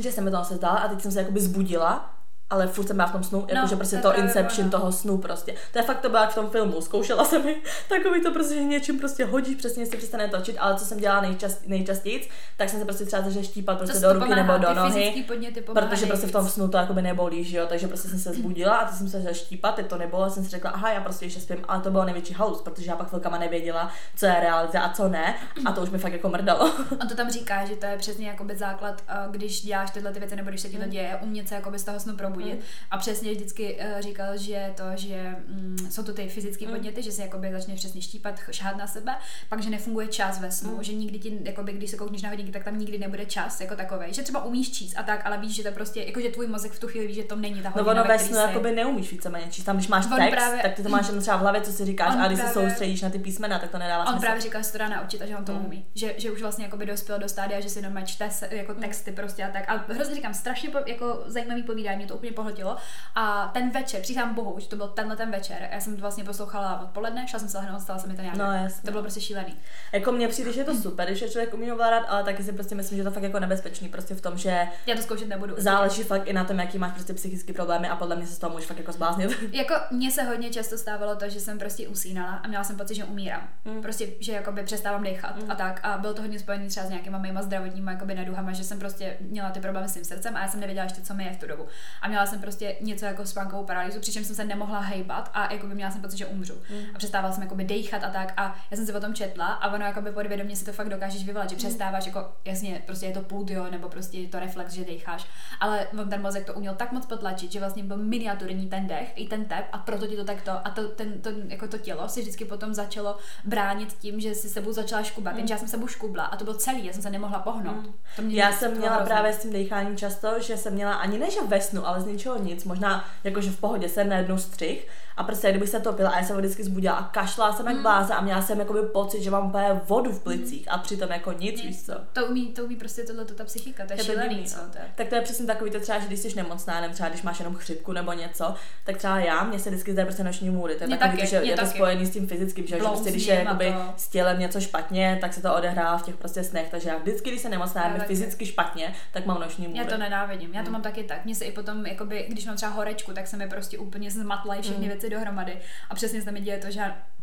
[0.01, 2.14] že jsem mi to se zdala a teď jsem se jakoby zbudila
[2.55, 5.19] ale furt jsem byla v tom snu, no, jakože prostě to, to Inception toho snu
[5.19, 5.55] prostě.
[5.73, 7.57] To je fakt to bylo jak v tom filmu, zkoušela jsem mi
[7.89, 11.21] takový to prostě, že něčím prostě hodíš, přesně si přestane točit, ale co jsem dělala
[11.21, 14.75] nejčast, nejčastěji, tak jsem se prostě třeba začala štípat prostě do ruky pomáhá, nebo do
[14.75, 15.25] nohy,
[15.73, 18.77] protože prostě v tom snu to jakoby nebolí, že jo, takže prostě jsem se zbudila
[18.77, 21.27] a teď jsem se začala štípat, teď to nebylo, jsem si řekla, aha, já prostě
[21.27, 24.81] ještě spím, ale to bylo největší halus, protože já pak chvilkama nevěděla, co je realita
[24.81, 25.35] a co ne,
[25.65, 26.73] a to už mi fakt jako mrdalo.
[27.01, 30.21] On to tam říká, že to je přesně jakoby základ, eh, když děláš tyhle ty
[30.21, 30.91] věci nebo když se ti to mm.
[30.91, 32.44] děje, umět se jakoby z toho snu probudit.
[32.53, 32.59] Mm.
[32.91, 36.73] A přesně vždycky uh, říkal, že to, že mm, jsou to ty fyzické mm.
[36.73, 39.15] podněty, že se jakoby začne přesně štípat, šát na sebe,
[39.49, 40.83] pak, že nefunguje čas ve snu, mm.
[40.83, 43.77] že nikdy ti, jakoby, když se koukneš na hodinky, tak tam nikdy nebude čas jako
[43.77, 44.15] takový.
[44.15, 46.73] Že třeba umíš číst a tak, ale víš, že to prostě, jako že tvůj mozek
[46.73, 47.95] v tu chvíli ví, že to není ta hodina.
[47.95, 49.65] No ono ve snu jakoby neumíš víceméně číst.
[49.65, 51.85] Tam, když máš on text, právě, tak ty to máš třeba v hlavě, co si
[51.85, 54.17] říkáš, a když právě, se soustředíš na ty písmena, tak to nedává on smysl.
[54.17, 55.65] On právě říkal, že to dá naučit a že on to mm.
[55.67, 55.87] umí.
[55.95, 58.81] Že, že už vlastně jakoby dospěl do stádia, že si normálně čte jako mm.
[58.81, 59.65] texty prostě a tak.
[59.69, 62.77] A hrozně říkám, strašně po, jako zajímavý povídání, to úplně pohltilo.
[63.15, 66.25] A ten večer, přísám bohu, že to byl tenhle ten večer, já jsem to vlastně
[66.25, 68.37] poslouchala odpoledne, šla jsem se lehnout, stala se mi to nějak.
[68.37, 68.83] No, jasně.
[68.83, 69.57] To bylo prostě šílený.
[69.93, 72.53] Jako mně přijde, že je to super, když je člověk umí ovládat, ale taky si
[72.53, 75.55] prostě myslím, že to fakt jako nebezpečný, prostě v tom, že já to zkoušet nebudu.
[75.59, 78.39] Záleží fakt i na tom, jaký máš prostě psychické problémy a podle mě se z
[78.39, 79.39] toho můžeš fakt jako zbláznit.
[79.53, 82.95] jako mně se hodně často stávalo to, že jsem prostě usínala a měla jsem pocit,
[82.95, 83.49] že umírám.
[83.65, 83.83] Mm.
[83.83, 85.51] Prostě, že jakoby přestávám dechat mm.
[85.51, 85.81] a tak.
[85.83, 89.17] A bylo to hodně spojené třeba s nějakýma mýma zdravotníma jakoby neduhama, že jsem prostě
[89.21, 91.37] měla ty problémy s tím srdcem a já jsem nevěděla ještě, co mi je v
[91.37, 91.67] tu dobu.
[92.03, 95.67] A měla jsem prostě něco jako spánkovou paralýzu, přičemž jsem se nemohla hejbat a jako
[95.67, 96.55] by měla jsem pocit, že umřu.
[96.71, 96.77] Mm.
[96.95, 99.47] A přestávala jsem jako by dechat a tak a já jsem se o tom četla
[99.47, 101.59] a ono jako by podvědomě si to fakt dokážeš vyvolat, že mm.
[101.59, 105.27] přestáváš jako jasně, prostě je to půd, jo, nebo prostě je to reflex, že decháš,
[105.61, 109.13] ale on ten mozek to uměl tak moc potlačit, že vlastně byl miniaturní ten dech
[109.15, 112.09] i ten tep a proto ti to takto a to, ten, to, jako to tělo
[112.09, 115.47] si vždycky potom začalo bránit tím, že si sebou začala škubat, mm.
[115.47, 117.87] já jsem sebou škubla a to bylo celý, já jsem se nemohla pohnout.
[117.87, 117.95] Mm.
[118.17, 119.09] To mě já jsem měla hrozný.
[119.09, 122.07] právě s tím decháním často, že jsem měla ani ne, že ve snu, ale z
[122.07, 126.19] ničeho nic, možná jakože v pohodě jsem najednou střih a prostě kdybych se topila a
[126.19, 127.83] já jsem vždycky zbudila a kašla jsem jak mm.
[127.83, 131.33] bláze a měla jsem jakoby pocit, že mám úplně vodu v plicích a přitom jako
[131.33, 131.93] nic, víš co.
[132.13, 134.57] To umí, to umí prostě tohle, to ta psychika, to je, je šílený, to co?
[134.57, 134.85] To je.
[134.95, 137.39] Tak to je přesně takový to třeba, že když jsi nemocná, nebo třeba když máš
[137.39, 140.75] jenom chřipku nebo něco, tak třeba já, mě se vždycky zde prostě noční můry.
[140.75, 141.69] To je takový, taky, to, že je taky.
[141.69, 145.19] to spojený s tím fyzickým, že, že prostě když je jakoby s tělem něco špatně,
[145.21, 146.69] tak se to odehrává v těch prostě snech.
[146.71, 149.79] Takže já vždycky, když se nemocná, mi fyzicky špatně, tak mám noční můry.
[149.79, 150.73] Já to nenávidím, já to hmm.
[150.73, 151.25] mám taky tak.
[151.25, 154.63] Mně se i potom, jakoby, když mám třeba horečku, tak se mi prostě úplně zmatlají
[154.63, 154.89] všechny mm.
[154.89, 155.59] věci dohromady.
[155.91, 156.81] A přesně se mi děje to, že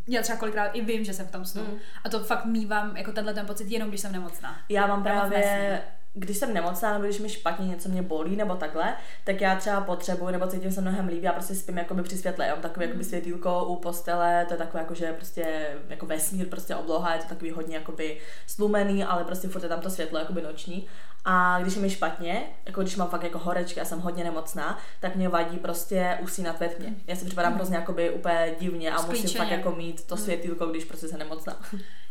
[0.07, 1.61] já třeba kolikrát i vím, že jsem v tom snu.
[1.61, 1.78] Mm.
[2.03, 4.57] A to fakt mývám jako tenhle ten pocit jenom, když jsem nemocná.
[4.69, 5.82] Já mám právě,
[6.14, 9.82] když jsem nemocná nebo když mi špatně něco mě bolí nebo takhle, tak já třeba
[9.82, 12.86] potřebuji nebo cítím se mnohem líbí, já prostě spím jakoby při světle, já mám takový
[12.86, 13.09] jakoby mm.
[13.09, 17.28] světýlko u postele, to je takové jako, že prostě jako vesmír, prostě obloha, je to
[17.28, 20.88] takový hodně jakoby slumený, ale prostě furt je tam to světlo jakoby noční
[21.26, 24.80] a když je mi špatně, jako když mám fakt jako horečky a jsem hodně nemocná,
[24.99, 26.95] tak mě vadí prostě usínat ve tmě.
[27.07, 27.55] Já si připadám mm.
[27.57, 29.22] hrozně jakoby úplně divně a Sklíčeně.
[29.22, 31.55] musím fakt jako mít to světýlko, když prostě jsem nemocná.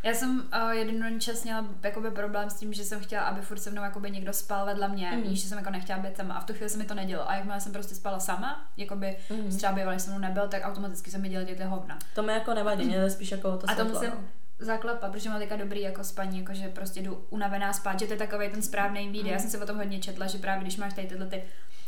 [0.03, 3.59] Já jsem uh, jeden čas měla jakoby problém s tím, že jsem chtěla, aby furt
[3.59, 5.23] se mnou jakoby někdo spal vedle mě, mm.
[5.23, 7.31] víš, že jsem jako nechtěla být sama a v tu chvíli se mi to nedělo.
[7.31, 9.57] A jakmile jsem prostě spala sama, jakoby mm.
[9.57, 11.99] třeba bývalý se mnou nebyl, tak automaticky se mi dělaly ty hovna.
[12.15, 14.25] To mi jako nevadí, mě to spíš jako to A to musím, no
[14.61, 18.13] zaklepat, protože mám teďka dobrý jako spaní, jako že prostě jdu unavená spát, že to
[18.13, 19.23] je takový ten správný výdej.
[19.23, 19.29] Mm.
[19.29, 21.43] Já jsem se o tom hodně četla, že právě když máš tady tyhle ty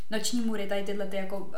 [0.09, 1.51] noční můry, tady tyhle ty, jako,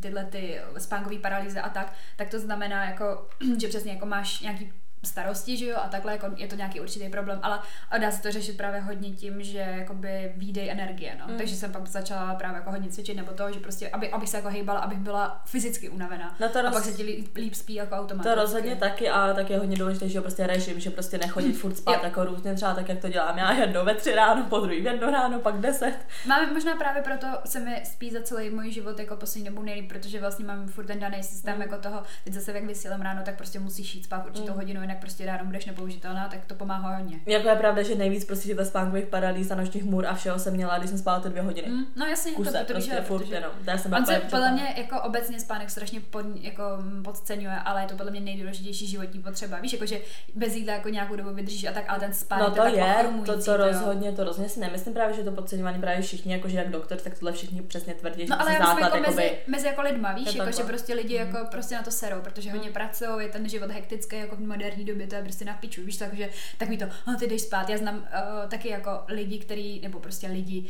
[0.00, 3.28] tyhle ty spánkové paralýzy a tak, tak to znamená jako,
[3.60, 4.72] že přesně jako máš nějaký
[5.04, 7.60] starosti, že jo, a takhle jako je to nějaký určitý problém, ale
[7.98, 11.26] dá se to řešit právě hodně tím, že jakoby výdej energie, no.
[11.28, 11.36] Mm.
[11.36, 14.36] Takže jsem pak začala právě jako hodně cvičit, nebo to, že prostě, aby, abych se
[14.36, 16.36] jako hejbala, abych byla fyzicky unavená.
[16.40, 16.70] No to roz...
[16.70, 18.34] A pak se ti líp, líp spí jako automaticky.
[18.34, 21.76] To rozhodně taky, a tak je hodně důležité, že prostě režim, že prostě nechodit furt
[21.76, 24.84] spát jako různě, třeba tak, jak to dělám já, jednou ve tři ráno, po druhý
[24.84, 25.98] jedno ráno, pak deset.
[26.26, 29.88] Máme možná právě proto se mi spí za celý můj život jako poslední dobu nejlíp,
[29.88, 31.62] protože vlastně mám furt ten daný systém mm.
[31.62, 34.56] jako toho, teď zase jak vysílám ráno, tak prostě musíš jít spát určitou mm.
[34.56, 37.20] hodinu, jinak prostě ráno budeš nepoužitelná, tak to pomáhá hodně.
[37.26, 40.54] Jako je pravda, že nejvíc prostě těchto spánkových paralýz a nočních můr a všeho jsem
[40.54, 41.68] měla, když jsem spala ty dvě hodiny.
[41.68, 43.34] Mm, no jasně, Kuse, to, to, prostě furt protože...
[43.34, 43.50] jenom.
[43.66, 46.62] Já jsem On se podle mě jako obecně spánek strašně pod, jako
[47.04, 49.60] podceňuje, ale je to podle mě nejdůležitější životní potřeba.
[49.60, 50.00] Víš, jako že
[50.34, 52.94] bez jídla jako nějakou dobu vydržíš a tak, ale ten spánek no to, to je,
[53.26, 56.56] to, to rozhodně, to rozhodně si nemyslím právě, že to podceňování právě všichni, jako že
[56.56, 59.66] jak doktor, tak tohle všichni přesně tvrdí, že no, ale já základ, jako mezi, mezi,
[59.66, 61.26] jako lidma, víš, jako, že prostě lidi mm.
[61.26, 62.72] jako prostě na to serou, protože hodně mm.
[62.72, 65.96] pracují, je ten život hektický, jako v moderní době, to je prostě na piču, víš,
[65.96, 66.28] takže
[66.58, 67.68] takový to, oh, ty jdeš spát.
[67.68, 70.64] Já znám uh, taky jako lidi, který, nebo prostě lidi,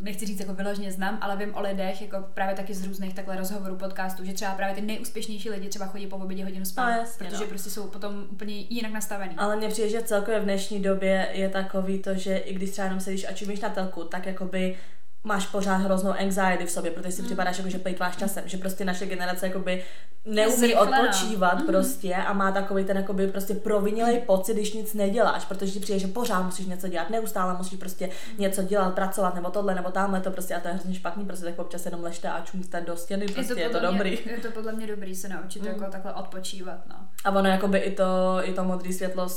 [0.00, 3.36] nechci říct jako vyloženě znám, ale vím o lidech, jako právě taky z různých takhle
[3.36, 6.98] rozhovorů, podcastů, že třeba právě ty nejúspěšnější lidi třeba chodí po obědě hodinu spát, no,
[6.98, 7.48] jasně, protože no.
[7.48, 9.34] prostě jsou potom úplně jinak nastavený.
[9.36, 12.84] Ale mně přijde, že celkově v dnešní době je takový to, že i když třeba
[12.84, 14.76] jenom sedíš a čumíš na telku, tak jakoby
[15.24, 17.26] máš pořád hroznou anxiety v sobě, protože si mm.
[17.26, 19.84] připadáš jako, že plýtváš časem, že prostě naše generace jakoby
[20.24, 21.66] neumí odpočívat mm.
[21.66, 24.20] prostě a má takový ten jakoby prostě provinilý mm.
[24.20, 28.10] pocit, když nic neděláš, protože ti přijde, že pořád musíš něco dělat, neustále musíš prostě
[28.38, 31.44] něco dělat, pracovat nebo tohle nebo tamhle to prostě a to je hrozně špatný, prostě
[31.44, 34.18] tak občas jenom ležte a čumíte do stěny, prostě je to, je to mě, dobrý.
[34.26, 35.68] Je to podle mě dobrý se naučit mm.
[35.68, 36.96] jako takhle odpočívat, no.
[37.24, 39.28] A ono jakoby i to, i to modrý světlo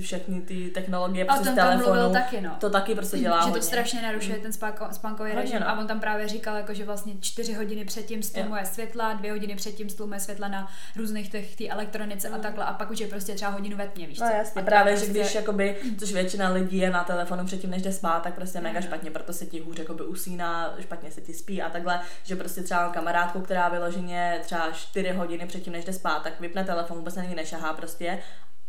[0.00, 2.56] všechny ty technologie přes telefonu, taky, no.
[2.60, 3.60] to taky prostě dělá Že hodně.
[3.60, 4.42] to strašně narušuje mm.
[4.42, 4.52] ten
[4.92, 5.68] spánko, spánkový režim no.
[5.68, 9.56] a on tam právě říkal, jako, že vlastně čtyři hodiny předtím stlumuje světla, dvě hodiny
[9.56, 12.34] předtím stlumuje světla na různých těch ty elektronice mm.
[12.34, 14.64] a takhle a pak už je prostě třeba hodinu ve tmě, víš No jasně, a
[14.64, 15.12] právě, prostě...
[15.12, 18.60] že když jakoby, což většina lidí je na telefonu předtím, než jde spát, tak prostě
[18.60, 18.86] mega mm.
[18.86, 22.62] špatně, proto se ti hůř jakoby usíná, špatně se ti spí a takhle, že prostě
[22.62, 27.14] třeba kamarádku, která vyloženě třeba 4 hodiny předtím, než jde spát, tak vypne telefon, vůbec
[27.14, 28.18] na ní nešahá prostě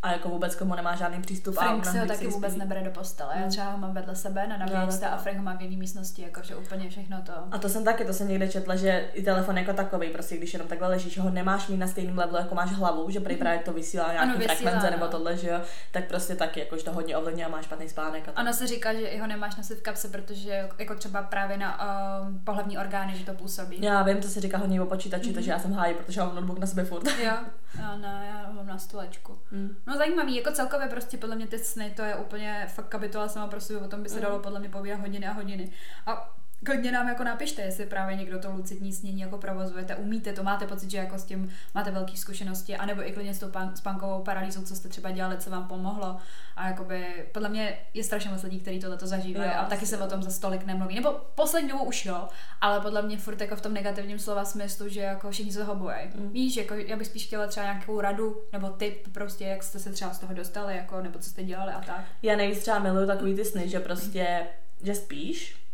[0.06, 1.56] a jako vůbec komu nemá žádný přístup.
[1.56, 2.60] Frank a se ho taky vůbec spí.
[2.60, 3.34] nebere do postele.
[3.36, 3.50] Já hmm.
[3.50, 6.56] třeba ho mám vedle sebe na nabíječce a Frank ho má v jiné místnosti, jakože
[6.56, 7.34] úplně všechno to.
[7.52, 10.54] A to jsem taky, to jsem někde četla, že i telefon jako takový, prostě když
[10.54, 13.60] jenom takhle ležíš, ho nemáš mít na stejném levelu, jako máš hlavu, že prý právě
[13.60, 14.92] to vysílá nějaký ano, vysílá, frekvence no.
[14.92, 18.30] nebo tohle, že jo, tak prostě taky, jakož to hodně ovlivňuje a máš špatný spánek.
[18.36, 21.80] A Ono se říká, že ho nemáš nosit v kapse, protože jako třeba právě na
[22.22, 23.78] um, pohlavní orgány, že to působí.
[23.82, 25.34] Já vím, to se říká hodně o počítači, mm-hmm.
[25.34, 27.08] takže já jsem hájí, protože mám notebook na sebe furt.
[27.24, 27.34] Jo,
[27.80, 29.38] já ne, já mám na stolečku.
[29.52, 29.76] Mm.
[29.88, 33.48] No zajímavý, jako celkově prostě podle mě ty sny, to je úplně fakt kapitola sama
[33.48, 34.22] pro sebe, o tom by se mm.
[34.22, 35.72] dalo podle mě povídat hodiny a hodiny.
[36.06, 36.36] A
[36.66, 40.68] Klidně nám jako napište, jestli právě někdo to lucidní snění jako provozujete, umíte to, máte
[40.68, 44.64] pocit, že jako s tím máte velké zkušenosti, anebo i klidně s tou spánkovou paralýzou,
[44.64, 46.18] co jste třeba dělali, co vám pomohlo.
[46.56, 50.08] A jakoby, podle mě je strašně moc lidí, kteří tohle zažívají a taky se o
[50.08, 50.96] tom za stolik nemluví.
[50.96, 52.28] Nebo poslední dobou už jo,
[52.62, 55.76] ale podle mě furt jako v tom negativním slova smyslu, že jako všichni se toho
[55.76, 55.98] bojí.
[56.16, 56.30] Mm.
[56.30, 59.92] Víš, jako já bych spíš chtěla třeba nějakou radu nebo tip prostě, jak jste se
[59.92, 62.06] třeba z toho dostali, jako, nebo co jste dělali a tak.
[62.22, 64.48] Já nejvíc třeba miluju takový ty sny, že prostě,
[64.84, 65.65] že spíš,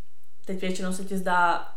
[0.46, 1.72] teď většinou se ti zdá,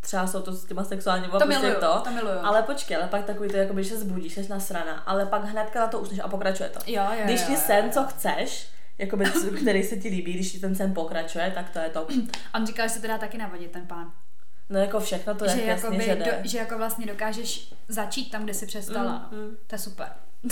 [0.00, 2.38] třeba jsou to s těma sexuálními to miluju, to, to miluju.
[2.42, 5.80] ale počkej, ale pak takový to, jakoby, že se zbudíš, jsi nasrana, ale pak hnedka
[5.80, 6.78] na to usneš a pokračuje to.
[6.86, 7.90] Jo, jo, Když ti jo, sen, jo.
[7.92, 8.68] co chceš,
[8.98, 9.24] jakoby,
[9.60, 12.06] který se ti líbí, když ti ten sen pokračuje, tak to je to.
[12.54, 14.12] On říkal, že se teda taky navodit ten pán.
[14.68, 18.30] No jako všechno to je že, jasně, jakoby, že, do, že jako vlastně dokážeš začít
[18.30, 19.28] tam, kde jsi přestala.
[19.32, 19.56] Mm, mm.
[19.66, 20.08] To je super.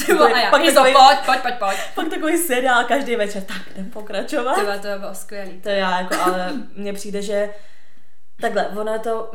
[0.06, 1.78] Tyba, a já, pak takový, pojď, pojď, pojď, pojď.
[1.94, 4.54] Pak takový seriál každý večer, tak jdem pokračovat.
[4.54, 5.60] Tyba, to je bylo skvělý.
[5.60, 7.50] To já, jako, ale mně přijde, že
[8.40, 9.30] takhle, ono je to,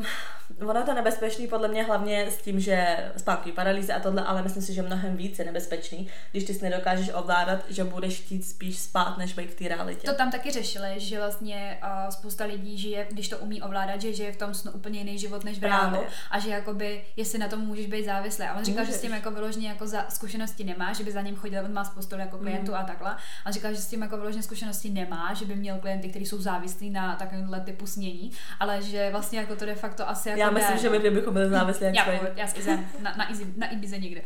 [0.67, 4.41] ono je to nebezpečný podle mě hlavně s tím, že spánkový paralýzy a tohle, ale
[4.41, 8.43] myslím si, že mnohem víc je nebezpečný, když ty si nedokážeš ovládat, že budeš chtít
[8.43, 10.07] spíš spát, než být v té realitě.
[10.07, 14.13] To tam taky řešili, že vlastně uh, spousta lidí žije, když to umí ovládat, že
[14.13, 17.47] žije v tom snu úplně jiný život než v reálu a že jakoby, jestli na
[17.47, 18.45] tom můžeš být závislý.
[18.45, 18.95] A on říkal, můžeš.
[18.95, 21.73] že s tím jako vyloženě jako za zkušenosti nemá, že by za ním chodil, on
[21.73, 22.45] má spoustu jako mhm.
[22.45, 22.77] klientů mm.
[22.77, 23.15] a takhle.
[23.45, 26.41] A říkal, že s tím jako vyloženě zkušenosti nemá, že by měl klienty, kteří jsou
[26.41, 30.48] závislí na takovémhle typu snění, ale že vlastně jako to de facto asi jako Já
[30.51, 33.67] myslím, ne, že my bychom byli závislí jak Já, já skizem, na, na, Izi, na
[33.71, 34.21] Ibize někde.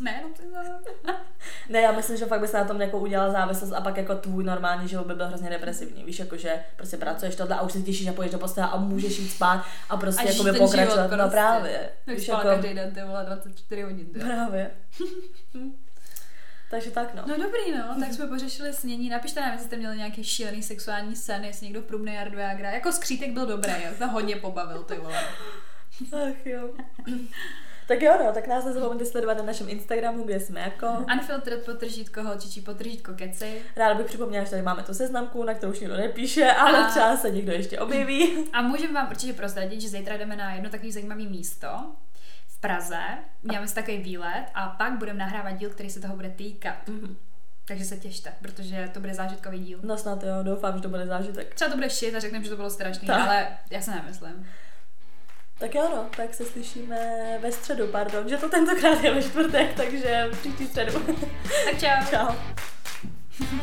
[0.00, 0.42] ne, no ty
[1.68, 4.44] Ne, já myslím, že fakt bys na tom jako udělala závislost a pak jako tvůj
[4.44, 6.04] normální život by byl hrozně depresivní.
[6.04, 8.76] Víš, jako že prostě pracuješ tohle a už se těšíš, že půjdeš do postele a
[8.76, 10.94] můžeš jít spát a prostě jako by pokračovat.
[10.94, 11.30] Život, no prostě.
[11.30, 11.90] právě.
[12.06, 12.42] Víš, jako...
[12.42, 14.06] každý den, ty vole, 24 hodin.
[14.20, 14.70] Právě.
[16.70, 17.22] Takže tak, no.
[17.26, 19.08] No dobrý, no, tak jsme pořešili snění.
[19.08, 22.92] Napište nám, jestli jste měli nějaký šílený sexuální sen, jestli někdo v průbné Jardu Jako
[22.92, 25.20] skřítek byl dobrý, já to hodně pobavil, ty vole.
[26.12, 26.68] Ach jo.
[27.88, 30.86] Tak jo, no, tak nás nezapomeňte sledovat na našem Instagramu, kde jsme jako.
[31.14, 33.62] Unfiltered potržítko holčičí potržítko keci.
[33.76, 36.90] Ráda bych připomněla, že tady máme tu seznamku, na kterou už nikdo nepíše, ale A-
[36.90, 38.44] třeba se někdo ještě objeví.
[38.52, 41.68] A můžeme vám určitě prozradit, že zítra jdeme na jedno takové zajímavé místo
[42.64, 43.00] Praze.
[43.42, 46.88] Uděláme si takový výlet a pak budeme nahrávat díl, který se toho bude týkat.
[46.88, 47.16] Mhm.
[47.64, 49.78] Takže se těšte, protože to bude zážitkový díl.
[49.82, 51.54] No snad jo, doufám, že to bude zážitek.
[51.54, 53.20] Třeba to bude shit a řekneme, že to bylo strašný, Tak.
[53.20, 54.46] ale já se nemyslím.
[55.58, 56.98] Tak jo, no, tak se slyšíme
[57.42, 60.92] ve středu, pardon, že to tentokrát je ve čtvrtek, takže příští středu.
[61.64, 62.10] Tak čau.
[62.10, 62.34] Čau.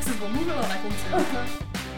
[0.01, 1.05] Jsem pomluvila na konci.